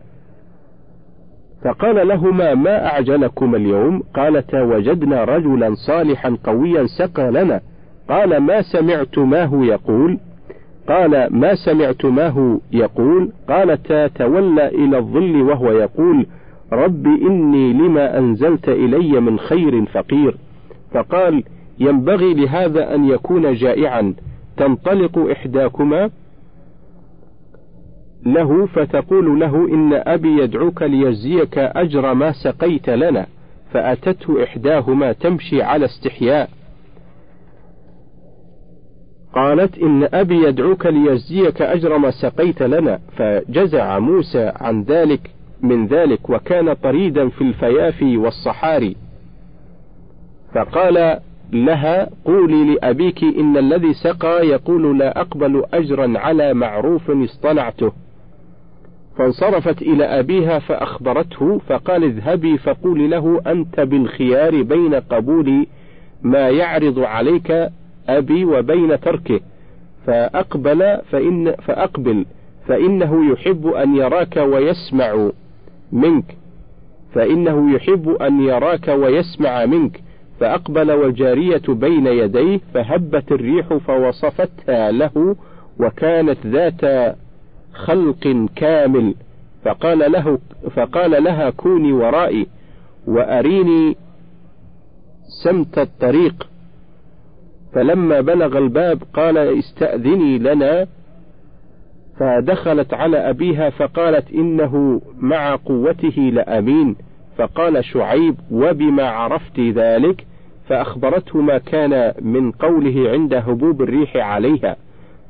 فقال 1.65 2.09
لهما 2.09 2.55
ما 2.55 2.87
أعجلكما 2.87 3.57
اليوم؟ 3.57 4.03
قالتا 4.15 4.63
وجدنا 4.63 5.25
رجلا 5.25 5.75
صالحا 5.75 6.37
قويا 6.45 6.87
سقى 6.87 7.31
لنا. 7.31 7.61
قال 8.09 8.37
ما 8.37 8.63
سمعتماه 8.63 9.51
يقول؟ 9.65 10.19
قال 10.89 11.28
ما 11.30 11.55
سمعتماه 11.55 12.61
يقول؟ 12.72 13.32
قالتا 13.49 14.07
تولى 14.07 14.68
إلى 14.68 14.99
الظل 14.99 15.43
وهو 15.43 15.70
يقول 15.72 16.26
رب 16.72 17.07
إني 17.07 17.72
لما 17.72 18.18
أنزلت 18.18 18.68
إلي 18.68 19.20
من 19.20 19.39
خير 19.39 19.84
فقير. 19.84 20.36
فقال 20.93 21.45
ينبغي 21.78 22.34
لهذا 22.34 22.95
أن 22.95 23.09
يكون 23.09 23.55
جائعا. 23.55 24.14
تنطلق 24.57 25.18
إحداكما 25.18 26.11
له 28.26 28.66
فتقول 28.66 29.41
له 29.41 29.68
إن 29.68 29.93
أبي 29.95 30.43
يدعوك 30.43 30.82
ليجزيك 30.82 31.59
أجر 31.59 32.14
ما 32.14 32.32
سقيت 32.32 32.91
لنا. 32.91 33.26
فأتته 33.72 34.45
إحداهما 34.45 35.12
تمشي 35.12 35.62
على 35.62 35.84
استحياء. 35.84 36.58
قالت 39.35 39.79
إن 39.79 40.09
أبي 40.14 40.45
يدعوك 40.45 40.87
ليجزيك 40.87 41.62
أجر 41.62 41.99
ما 41.99 42.11
سقيت 42.11 42.62
لنا 42.62 42.99
فجزع 43.16 43.99
موسى 43.99 44.53
عن 44.57 44.83
ذلك 44.83 45.20
من 45.62 45.87
ذلك 45.87 46.31
وكان 46.31 46.72
طريدا 46.72 47.29
في 47.29 47.41
الفيافي 47.41 48.16
والصحاري. 48.16 48.97
فقال 50.55 51.20
لها 51.53 52.09
قولي 52.24 52.74
لأبيك 52.74 53.24
إن 53.24 53.57
الذي 53.57 53.95
سقى 53.95 54.47
يقول 54.47 54.99
لا 54.99 55.20
أقبل 55.20 55.64
أجرا 55.72 56.18
على 56.18 56.55
معروف 56.55 57.11
اصطنعته. 57.11 57.93
فانصرفت 59.18 59.83
إلى 59.83 60.05
أبيها 60.05 60.59
فأخبرته 60.59 61.59
فقال 61.59 62.05
اذهبي 62.05 62.59
فقولي 62.59 63.09
له 63.09 63.41
أنت 63.47 63.81
بالخيار 63.81 64.62
بين 64.62 64.95
قبول 64.95 65.66
ما 66.22 66.49
يعرض 66.49 66.99
عليك 66.99 67.68
أبي 68.09 68.45
وبين 68.45 69.01
تركه 69.01 69.41
فأقبل 70.07 70.99
فإن 71.11 71.55
فأقبل 71.55 72.27
فإنه 72.67 73.33
يحب 73.33 73.67
أن 73.67 73.97
يراك 73.97 74.37
ويسمع 74.37 75.31
منك 75.93 76.37
فإنه 77.15 77.75
يحب 77.75 78.09
أن 78.09 78.41
يراك 78.41 78.89
ويسمع 78.89 79.67
منك 79.67 80.01
فأقبل 80.41 80.93
والجارية 80.93 81.63
بين 81.69 82.07
يديه 82.07 82.61
فهبت 82.75 83.33
الريح 83.33 83.75
فوصفتها 83.75 84.91
له 84.91 85.37
وكانت 85.81 86.47
ذات 86.47 87.15
خلق 87.73 88.47
كامل 88.57 89.15
فقال 89.65 90.13
له 90.13 90.39
فقال 90.77 91.25
لها 91.25 91.51
كوني 91.51 91.93
ورائي 91.93 92.47
وأريني 93.07 93.97
سمت 95.45 95.79
الطريق. 95.79 96.49
فلما 97.75 98.21
بلغ 98.21 98.59
الباب 98.59 99.03
قال 99.14 99.39
استأذني 99.39 100.39
لنا 100.39 100.87
فدخلت 102.19 102.95
على 102.95 103.31
أبيها 103.31 103.71
فقالت 103.71 104.33
إنه 104.33 105.01
مع 105.19 105.57
قوته 105.57 106.31
لأمين. 106.33 106.97
فقال 107.37 107.85
شعيب 107.85 108.35
وبما 108.51 109.09
عرفت 109.09 109.61
ذلك؟ 109.61 110.27
فأخبرته 110.69 111.41
ما 111.41 111.59
كان 111.59 112.12
من 112.21 112.53
قوله 112.53 113.11
عند 113.11 113.35
هبوب 113.35 113.83
الريح 113.83 114.16
عليها. 114.16 114.77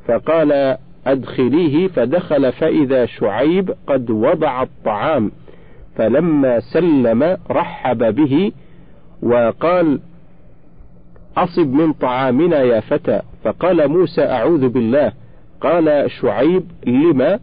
فقال 0.07 0.76
أدخليه 1.07 1.89
فدخل 1.89 2.53
فإذا 2.53 3.07
شعيب 3.07 3.74
قد 3.86 4.11
وضع 4.11 4.62
الطعام. 4.62 5.30
فلما 5.97 6.61
سلم 6.61 7.36
رحب 7.51 8.14
به 8.14 8.53
وقال 9.22 10.01
أصب 11.45 11.72
من 11.72 11.93
طعامنا 11.93 12.62
يا 12.62 12.80
فتى. 12.80 13.20
فقال 13.45 13.89
موسى 13.89 14.22
أعوذ 14.22 14.68
بالله. 14.68 15.12
قال 15.61 16.11
شعيب 16.11 16.62
لما؟ 16.86 17.39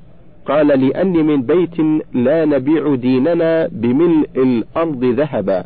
قال 0.46 0.68
لأني 0.68 1.24
من 1.24 1.42
بيت 1.42 1.80
لا 2.14 2.46
نبيع 2.46 2.96
ديننا 2.96 3.68
بملء 3.72 4.30
الأرض 4.36 5.04
ذهبا. 5.04 5.66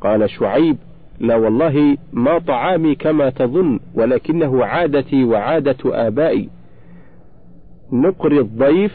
قال 0.00 0.30
شعيب 0.30 0.76
لا 1.20 1.36
والله 1.36 1.96
ما 2.12 2.38
طعامي 2.38 2.94
كما 2.94 3.30
تظن 3.30 3.80
ولكنه 3.94 4.64
عادتي 4.64 5.24
وعادة 5.24 5.76
آبائي. 5.84 6.48
نقري 7.92 8.38
الضيف 8.38 8.92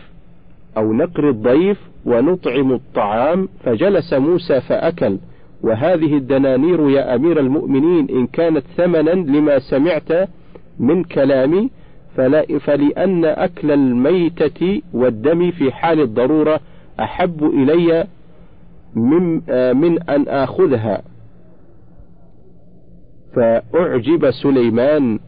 أو 0.77 0.93
نقري 0.93 1.29
الضيف 1.29 1.79
ونطعم 2.05 2.71
الطعام 2.71 3.49
فجلس 3.63 4.13
موسى 4.13 4.61
فأكل. 4.61 5.17
وهذه 5.63 6.17
الدنانير 6.17 6.89
يا 6.89 7.15
أمير 7.15 7.39
المؤمنين 7.39 8.09
إن 8.09 8.27
كانت 8.27 8.63
ثمنا 8.77 9.11
لما 9.11 9.59
سمعت 9.59 10.29
من 10.79 11.03
كلامي 11.03 11.69
فلا 12.15 12.45
فلأن 12.59 13.25
أكل 13.25 13.71
الميتة 13.71 14.81
والدم 14.93 15.51
في 15.51 15.71
حال 15.71 15.99
الضرورة 16.01 16.59
أحب 16.99 17.43
إلي 17.43 18.07
من, 18.95 19.35
من 19.77 20.01
أن 20.09 20.27
آخذها. 20.27 21.01
فأعجب 23.35 24.31
سليمان 24.31 25.19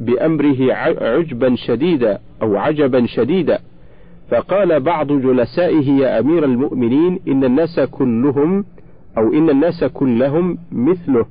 بأمره 0.00 0.72
عجبا 1.00 1.54
شديدا 1.56 2.18
أو 2.42 2.56
عجبا 2.56 3.06
شديدا. 3.06 3.58
فقال 4.30 4.80
بعض 4.80 5.06
جلسائه 5.12 5.90
يا 5.90 6.18
أمير 6.18 6.44
المؤمنين 6.44 7.18
إن 7.28 7.44
الناس 7.44 7.80
كلهم 7.80 8.64
أو 9.20 9.32
إن 9.32 9.50
الناس 9.50 9.84
كلهم 9.84 10.58
مثله. 10.72 11.26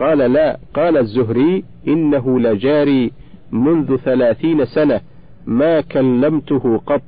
قال 0.00 0.18
لا 0.18 0.58
قال 0.74 0.96
الزهري 0.96 1.64
إنه 1.88 2.40
لجاري 2.40 3.12
منذ 3.52 3.96
ثلاثين 3.96 4.64
سنة 4.64 5.00
ما 5.46 5.80
كلمته 5.80 6.78
قط. 6.86 7.02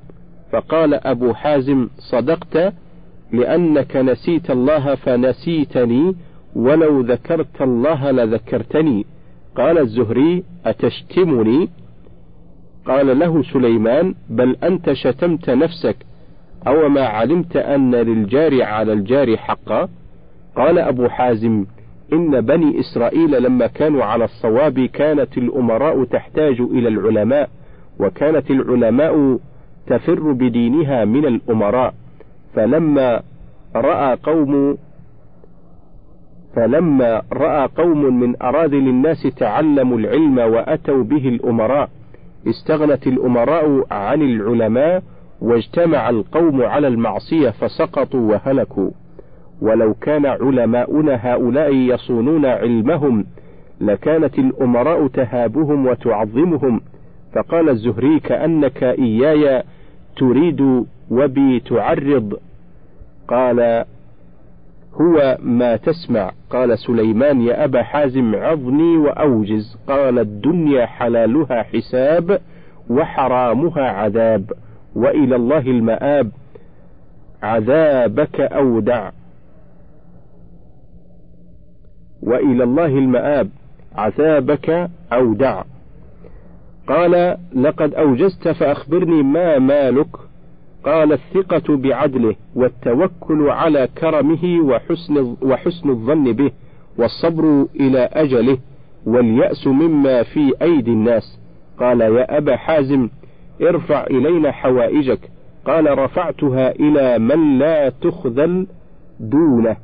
فقال 0.53 0.95
أبو 0.95 1.35
حازم 1.35 1.89
صدقت 1.99 2.75
لأنك 3.33 3.97
نسيت 3.97 4.51
الله 4.51 4.95
فنسيتني 4.95 6.15
ولو 6.57 7.01
ذكرت 7.01 7.63
الله 7.63 8.11
لذكرتني. 8.11 9.07
قال 9.57 9.79
الزهري 9.79 10.45
أتشتمني؟ 10.67 11.69
قال 12.87 13.19
له 13.19 13.43
سليمان 13.43 14.15
بل 14.31 14.57
أنت 14.63 14.93
شتمت 14.93 15.51
نفسك. 15.51 15.97
أو 16.67 16.89
ما 16.89 17.01
علمت 17.01 17.57
أن 17.57 17.95
للجار 17.95 18.63
على 18.63 18.93
الجار 18.93 19.37
حقا؟ 19.37 19.89
قال 20.57 20.79
أبو 20.79 21.09
حازم 21.09 21.67
إن 22.13 22.41
بني 22.41 22.81
إسرائيل 22.81 23.43
لما 23.43 23.67
كانوا 23.67 24.05
على 24.05 24.25
الصواب 24.25 24.81
كانت 24.81 25.39
الأمراء 25.39 26.05
تحتاج 26.05 26.61
إلى 26.61 26.89
العلماء 26.89 27.49
وكانت 28.01 28.51
العلماء 28.51 29.39
تفر 29.87 30.33
بدينها 30.33 31.05
من 31.05 31.27
الأمراء. 31.27 31.95
فلما 32.55 33.23
رأى 33.77 34.17
قوم 34.23 34.77
فلما 36.57 37.23
رأى 37.33 37.69
قوم 37.77 38.21
من 38.21 38.43
أراذل 38.43 38.89
الناس 38.89 39.23
تعلموا 39.37 39.99
العلم 39.99 40.39
وأتوا 40.39 41.03
به 41.05 41.29
الأمراء 41.29 41.89
استغنت 42.49 43.07
الأمراء 43.07 43.87
عن 43.91 44.23
العلماء 44.23 45.03
واجتمع 45.41 46.11
القوم 46.11 46.63
على 46.63 46.89
المعصية 46.89 47.51
فسقطوا 47.51 48.33
وهلكوا. 48.33 48.91
ولو 49.61 49.95
كان 49.95 50.27
علماؤنا 50.27 51.33
هؤلاء 51.33 51.75
يصونون 51.75 52.47
علمهم 52.47 53.25
لكانت 53.81 54.39
الأمراء 54.39 55.07
تهابهم 55.07 55.87
وتعظمهم. 55.87 56.81
فقال 57.33 57.69
الزهري 57.69 58.21
كأنك 58.21 58.83
إياي 58.83 59.63
تريد 60.17 60.85
وبي 61.11 61.61
تعرض. 61.61 62.39
قال 63.29 63.85
هو 64.95 65.39
ما 65.43 65.77
تسمع. 65.77 66.31
قال 66.51 66.79
سليمان 66.79 67.41
يا 67.41 67.65
أبا 67.65 67.83
حازم 67.83 68.35
عظني 68.35 68.97
وأوجز. 68.97 69.79
قال 69.89 70.19
الدنيا 70.19 70.87
حلالها 70.87 71.63
حساب 71.63 72.41
وحرامها 72.91 73.83
عذاب 73.83 74.53
وإلى 74.97 75.37
الله 75.37 75.59
المآب. 75.59 76.31
عذابك 77.43 78.41
أودع. 78.41 79.11
وإلى 82.23 82.65
الله 82.65 82.87
المآب 82.87 83.49
عذابك 83.95 84.91
أودع. 85.13 85.63
قال 86.89 87.37
لقد 87.55 87.95
أوجزت 87.95 88.49
فأخبرني 88.49 89.23
ما 89.23 89.59
مالك. 89.59 90.07
قال 90.85 91.13
الثقة 91.13 91.77
بعدله 91.77 92.37
والتوكل 92.55 93.49
على 93.51 93.89
كرمه 93.99 94.61
وحسن, 94.61 95.37
وحسن 95.43 95.91
الظن 95.91 96.33
به 96.33 96.51
والصبر 96.99 97.67
إلى 97.81 97.99
أجله 98.13 98.59
واليأس 99.07 99.67
مما 99.67 100.23
في 100.23 100.53
أيدي 100.63 100.91
الناس. 100.91 101.41
قال 101.79 102.01
يا 102.01 102.39
أبا 102.39 102.57
حازم 102.57 103.09
ارفع 103.63 104.07
إلينا 104.07 104.53
حوائجك. 104.53 105.31
قال 105.65 105.99
رفعتها 105.99 106.71
إلى 106.71 107.19
من 107.19 107.59
لا 107.59 107.89
تخذل 107.89 108.67
دونه 109.21 109.77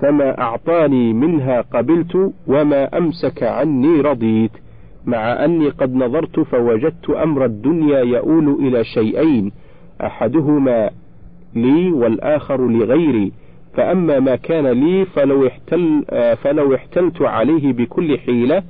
فما 0.00 0.40
أعطاني 0.40 1.12
منها 1.12 1.60
قبلت 1.60 2.32
وما 2.46 2.98
أمسك 2.98 3.42
عني 3.42 4.00
رضيت 4.00 4.50
مع 5.06 5.44
أني 5.44 5.68
قد 5.68 5.94
نظرت 5.94 6.40
فوجدت 6.40 7.10
أمر 7.10 7.44
الدنيا 7.44 7.98
يؤول 8.00 8.48
إلى 8.48 8.84
شيئين 8.84 9.52
أحدهما 10.00 10.90
لي 11.54 11.92
والآخر 11.92 12.68
لغيري 12.68 13.32
فأما 13.74 14.20
ما 14.20 14.36
كان 14.36 14.66
لي 14.66 15.04
فلو, 15.04 15.46
احتل 15.46 16.04
فلو 16.42 16.74
احتلت 16.74 17.22
عليه 17.22 17.72
بكل 17.72 18.18
حيلة 18.18 18.62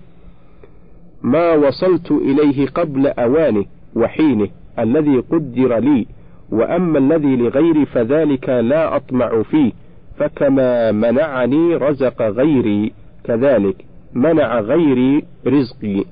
ما 1.22 1.54
وصلت 1.54 2.10
إليه 2.10 2.66
قبل 2.66 3.06
أوانه 3.06 3.64
وحينه 3.96 4.48
الذي 4.78 5.18
قدر 5.18 5.78
لي 5.78 6.06
وأما 6.52 6.98
الذي 6.98 7.36
لغيري 7.36 7.86
فذلك 7.86 8.48
لا 8.48 8.96
أطمع 8.96 9.42
فيه. 9.42 9.72
فكما 10.16 10.92
منعني 10.92 11.76
رزق 11.76 12.22
غيري 12.22 12.92
كذلك 13.24 13.84
منع 14.14 14.60
غيري 14.60 15.24
رزقي 15.46 16.04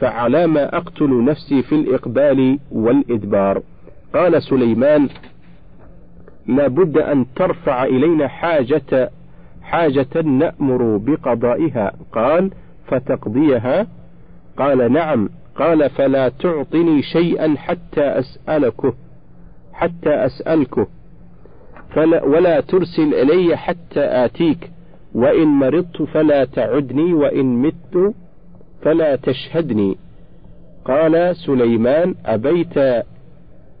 فعلى 0.00 0.46
ما 0.46 0.76
أقتل 0.76 1.24
نفسي 1.24 1.62
في 1.62 1.74
الإقبال 1.74 2.58
والإدبار. 2.72 3.62
قال 4.14 4.42
سليمان 4.42 5.08
لا 6.46 6.68
بد 6.68 6.98
أن 6.98 7.26
ترفع 7.36 7.84
إلينا 7.84 8.28
حاجة 8.28 9.10
حاجة 9.62 10.22
نأمر 10.22 10.96
بقضائها. 10.96 11.92
قال 12.12 12.50
فتقضيها؟ 12.86 13.86
قال 14.56 14.92
نعم. 14.92 15.28
قال 15.56 15.90
فلا 15.90 16.28
تعطني 16.28 17.02
شيئا 17.02 17.54
حتى 17.56 18.00
أسألكه 18.00 18.94
حتى 19.72 20.10
أسألكه. 20.10 20.86
فلا 21.90 22.24
ولا 22.24 22.60
ترسل 22.60 23.14
إلي 23.14 23.56
حتى 23.56 24.00
آتيك. 24.24 24.70
وإن 25.14 25.46
مرضت 25.46 26.02
فلا 26.02 26.44
تعدني 26.44 27.12
وإن 27.14 27.46
مت 27.46 28.14
فلا 28.82 29.16
تشهدني. 29.16 29.96
قال 30.84 31.36
سليمان 31.36 32.14
أبيت 32.26 32.76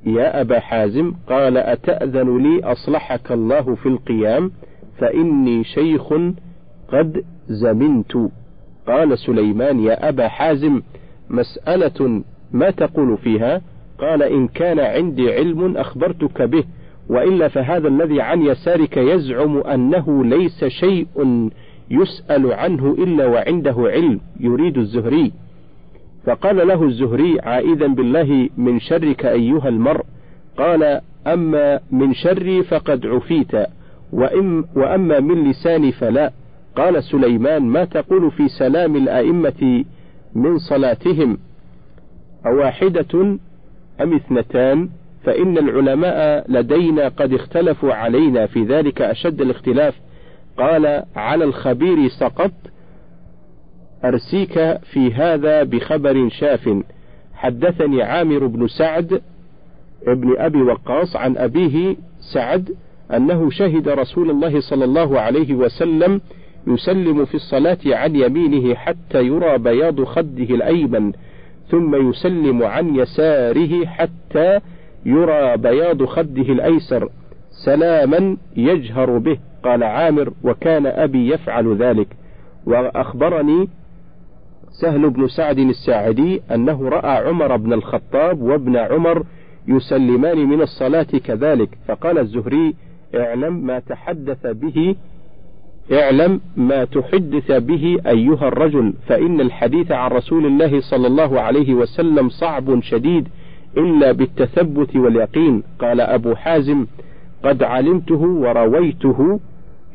يا 0.06 0.40
أبا 0.40 0.60
حازم؟ 0.60 1.12
قال 1.28 1.56
أتأذن 1.56 2.42
لي 2.42 2.64
أصلحك 2.64 3.32
الله 3.32 3.74
في 3.74 3.88
القيام؟ 3.88 4.50
فإني 4.98 5.64
شيخ 5.64 6.12
قد 6.92 7.24
زمنت. 7.48 8.12
قال 8.86 9.18
سليمان 9.18 9.80
يا 9.80 10.08
أبا 10.08 10.28
حازم 10.28 10.82
مسألة 11.30 12.22
ما 12.52 12.70
تقول 12.70 13.18
فيها؟ 13.18 13.60
قال 13.98 14.22
إن 14.22 14.48
كان 14.48 14.80
عندي 14.80 15.32
علم 15.32 15.76
أخبرتك 15.76 16.42
به. 16.42 16.64
وإلا 17.08 17.48
فهذا 17.48 17.88
الذي 17.88 18.20
عن 18.20 18.42
يسارك 18.42 18.96
يزعم 18.96 19.58
أنه 19.58 20.24
ليس 20.24 20.64
شيء 20.64 21.06
يسأل 21.90 22.52
عنه 22.52 22.96
إلا 22.98 23.26
وعنده 23.26 23.74
علم 23.78 24.20
يريد 24.40 24.78
الزهري. 24.78 25.32
فقال 26.26 26.68
له 26.68 26.84
الزهري 26.84 27.40
عائدا 27.40 27.86
بالله 27.94 28.48
من 28.56 28.80
شرك 28.80 29.26
أيها 29.26 29.68
المرء 29.68 30.04
قال 30.58 31.00
أما 31.26 31.80
من 31.90 32.14
شري 32.14 32.62
فقد 32.62 33.06
عفيت 33.06 33.52
وإم 34.12 34.64
وأما 34.76 35.20
من 35.20 35.50
لساني 35.50 35.92
فلا. 35.92 36.32
قال 36.76 37.04
سليمان 37.04 37.62
ما 37.62 37.84
تقول 37.84 38.30
في 38.30 38.48
سلام 38.48 38.96
الأئمة 38.96 39.84
من 40.34 40.58
صلاتهم؟ 40.58 41.38
أواحدة 42.46 43.38
أم 44.00 44.14
اثنتان؟ 44.14 44.88
فإن 45.24 45.58
العلماء 45.58 46.44
لدينا 46.48 47.08
قد 47.08 47.32
اختلفوا 47.32 47.94
علينا 47.94 48.46
في 48.46 48.64
ذلك 48.64 49.02
أشد 49.02 49.40
الاختلاف. 49.40 49.94
قال 50.58 51.02
على 51.16 51.44
الخبير 51.44 52.08
سقط 52.08 52.52
أرسيك 54.04 54.78
في 54.92 55.14
هذا 55.14 55.62
بخبر 55.62 56.28
شاف. 56.28 56.70
حدثني 57.34 58.02
عامر 58.02 58.46
بن 58.46 58.68
سعد 58.68 59.20
ابن 60.06 60.34
أبي 60.38 60.62
وقاص 60.62 61.16
عن 61.16 61.36
أبيه 61.36 61.96
سعد 62.34 62.74
أنه 63.16 63.50
شهد 63.50 63.88
رسول 63.88 64.30
الله 64.30 64.60
صلى 64.60 64.84
الله 64.84 65.20
عليه 65.20 65.54
وسلم 65.54 66.20
يسلم 66.66 67.24
في 67.24 67.34
الصلاة 67.34 67.78
عن 67.86 68.16
يمينه 68.16 68.74
حتى 68.74 69.22
يرى 69.22 69.58
بياض 69.58 70.04
خده 70.04 70.54
الأيمن 70.54 71.12
ثم 71.70 72.08
يسلم 72.10 72.62
عن 72.62 72.96
يساره 72.96 73.86
حتى 73.86 74.60
يرى 75.06 75.56
بياض 75.56 76.04
خده 76.04 76.42
الأيسر 76.52 77.08
سلاما 77.64 78.36
يجهر 78.56 79.18
به. 79.18 79.38
قال 79.64 79.82
عامر 79.82 80.32
وكان 80.44 80.86
أبي 80.86 81.28
يفعل 81.28 81.76
ذلك. 81.76 82.08
وأخبرني 82.66 83.68
سهل 84.80 85.10
بن 85.10 85.28
سعد 85.28 85.58
الساعدي 85.58 86.42
أنه 86.54 86.88
رأى 86.88 87.28
عمر 87.28 87.56
بن 87.56 87.72
الخطاب 87.72 88.42
وابن 88.42 88.76
عمر 88.76 89.24
يسلمان 89.68 90.38
من 90.38 90.62
الصلاة 90.62 91.02
كذلك. 91.02 91.68
فقال 91.88 92.18
الزهري 92.18 92.74
اعلم 93.14 93.66
ما 93.66 93.78
تحدث 93.78 94.46
به 94.46 94.94
اعلم 95.92 96.40
ما 96.56 96.84
تحدث 96.84 97.52
به 97.52 97.98
أيها 98.06 98.48
الرجل 98.48 98.94
فإن 99.06 99.40
الحديث 99.40 99.92
عن 99.92 100.10
رسول 100.10 100.46
الله 100.46 100.80
صلى 100.80 101.06
الله 101.06 101.40
عليه 101.40 101.74
وسلم 101.74 102.28
صعب 102.28 102.80
شديد 102.80 103.28
إلا 103.76 104.12
بالتثبت 104.12 104.96
واليقين. 104.96 105.62
قال 105.78 106.00
أبو 106.00 106.34
حازم 106.34 106.86
قد 107.44 107.62
علمته 107.62 108.22
ورويته 108.22 109.40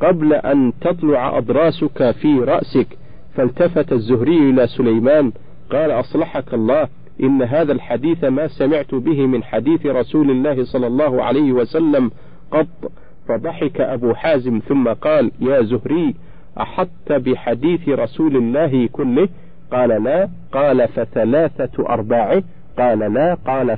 قبل 0.02 0.34
أن 0.34 0.74
تطلع 0.82 1.38
أضراسك 1.38 2.12
في 2.12 2.40
رأسك. 2.40 2.88
فالتفت 3.36 3.94
الزهري 3.94 4.38
إلى 4.38 4.68
سليمان 4.68 5.32
قال 5.72 5.92
أصلحك 5.92 6.54
الله 6.54 6.88
إن 7.24 7.42
هذا 7.42 7.72
الحديث 7.72 8.24
ما 8.24 8.48
سمعت 8.48 8.96
به 8.96 9.28
من 9.28 9.44
حديث 9.44 9.86
رسول 9.86 10.32
الله 10.32 10.64
صلى 10.64 10.88
الله 10.88 11.24
عليه 11.24 11.52
وسلم 11.52 12.12
قط. 12.52 12.92
فضحك 13.28 13.82
أبو 13.82 14.14
حازم 14.14 14.60
ثم 14.60 14.88
قال 14.88 15.32
يا 15.42 15.62
زهري 15.62 16.16
أحطت 16.60 17.12
بحديث 17.12 17.90
رسول 17.90 18.38
الله 18.38 18.90
كله؟ 18.92 19.30
قال 19.72 20.04
لا. 20.04 20.30
قال 20.52 20.88
فثلاثة 20.88 21.90
أرباعه 21.90 22.44
قال 22.78 23.00
لا 23.00 23.34
قال 23.34 23.78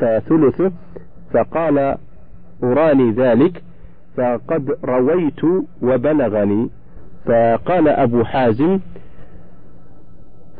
فثلثه 0.00 0.72
فقال 1.32 1.96
أراني 2.64 3.10
ذلك 3.10 3.62
فقد 4.16 4.76
رويت 4.84 5.44
وبلغني. 5.82 6.70
فقال 7.26 7.88
أبو 7.88 8.24
حازم 8.24 8.78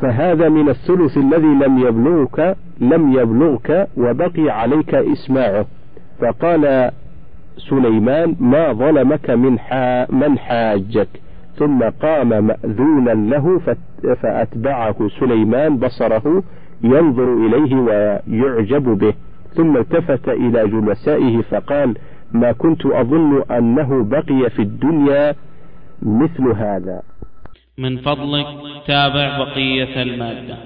فهذا 0.01 0.49
من 0.49 0.69
الثلث 0.69 1.17
الذي 1.17 1.47
لم 1.47 1.79
يبلغك 1.79 2.57
لم 2.81 3.13
يبلغك 3.13 3.89
وبقي 3.97 4.51
عليك 4.51 4.95
إسماعه. 4.95 5.67
فقال 6.21 6.91
سليمان 7.71 8.37
ما 8.41 8.73
ظلمك 8.73 9.31
من 9.31 9.59
حا 9.59 10.13
من 10.13 10.39
حاجك. 10.39 11.09
ثم 11.59 11.83
قام 12.03 12.45
مأذونا 12.47 13.11
له 13.11 13.61
فأتبعه 14.23 15.09
سليمان 15.21 15.79
بصره 15.79 16.43
ينظر 16.87 17.29
إليه 17.47 17.77
ويعجب 17.77 18.99
به. 18.99 19.15
ثم 19.57 19.77
التفت 19.77 20.29
إلى 20.29 20.69
جلسائه 20.69 21.43
فقال 21.43 21.95
ما 22.33 22.53
كنت 22.53 22.87
أظن 22.87 23.43
أنه 23.51 24.05
بقي 24.05 24.51
في 24.51 24.63
الدنيا 24.63 25.35
مثل 26.03 26.43
هذا. 26.57 27.03
من 27.79 27.97
فضلك 27.97 28.47
تابع 28.87 29.39
بقية 29.39 30.03
المادة. 30.03 30.57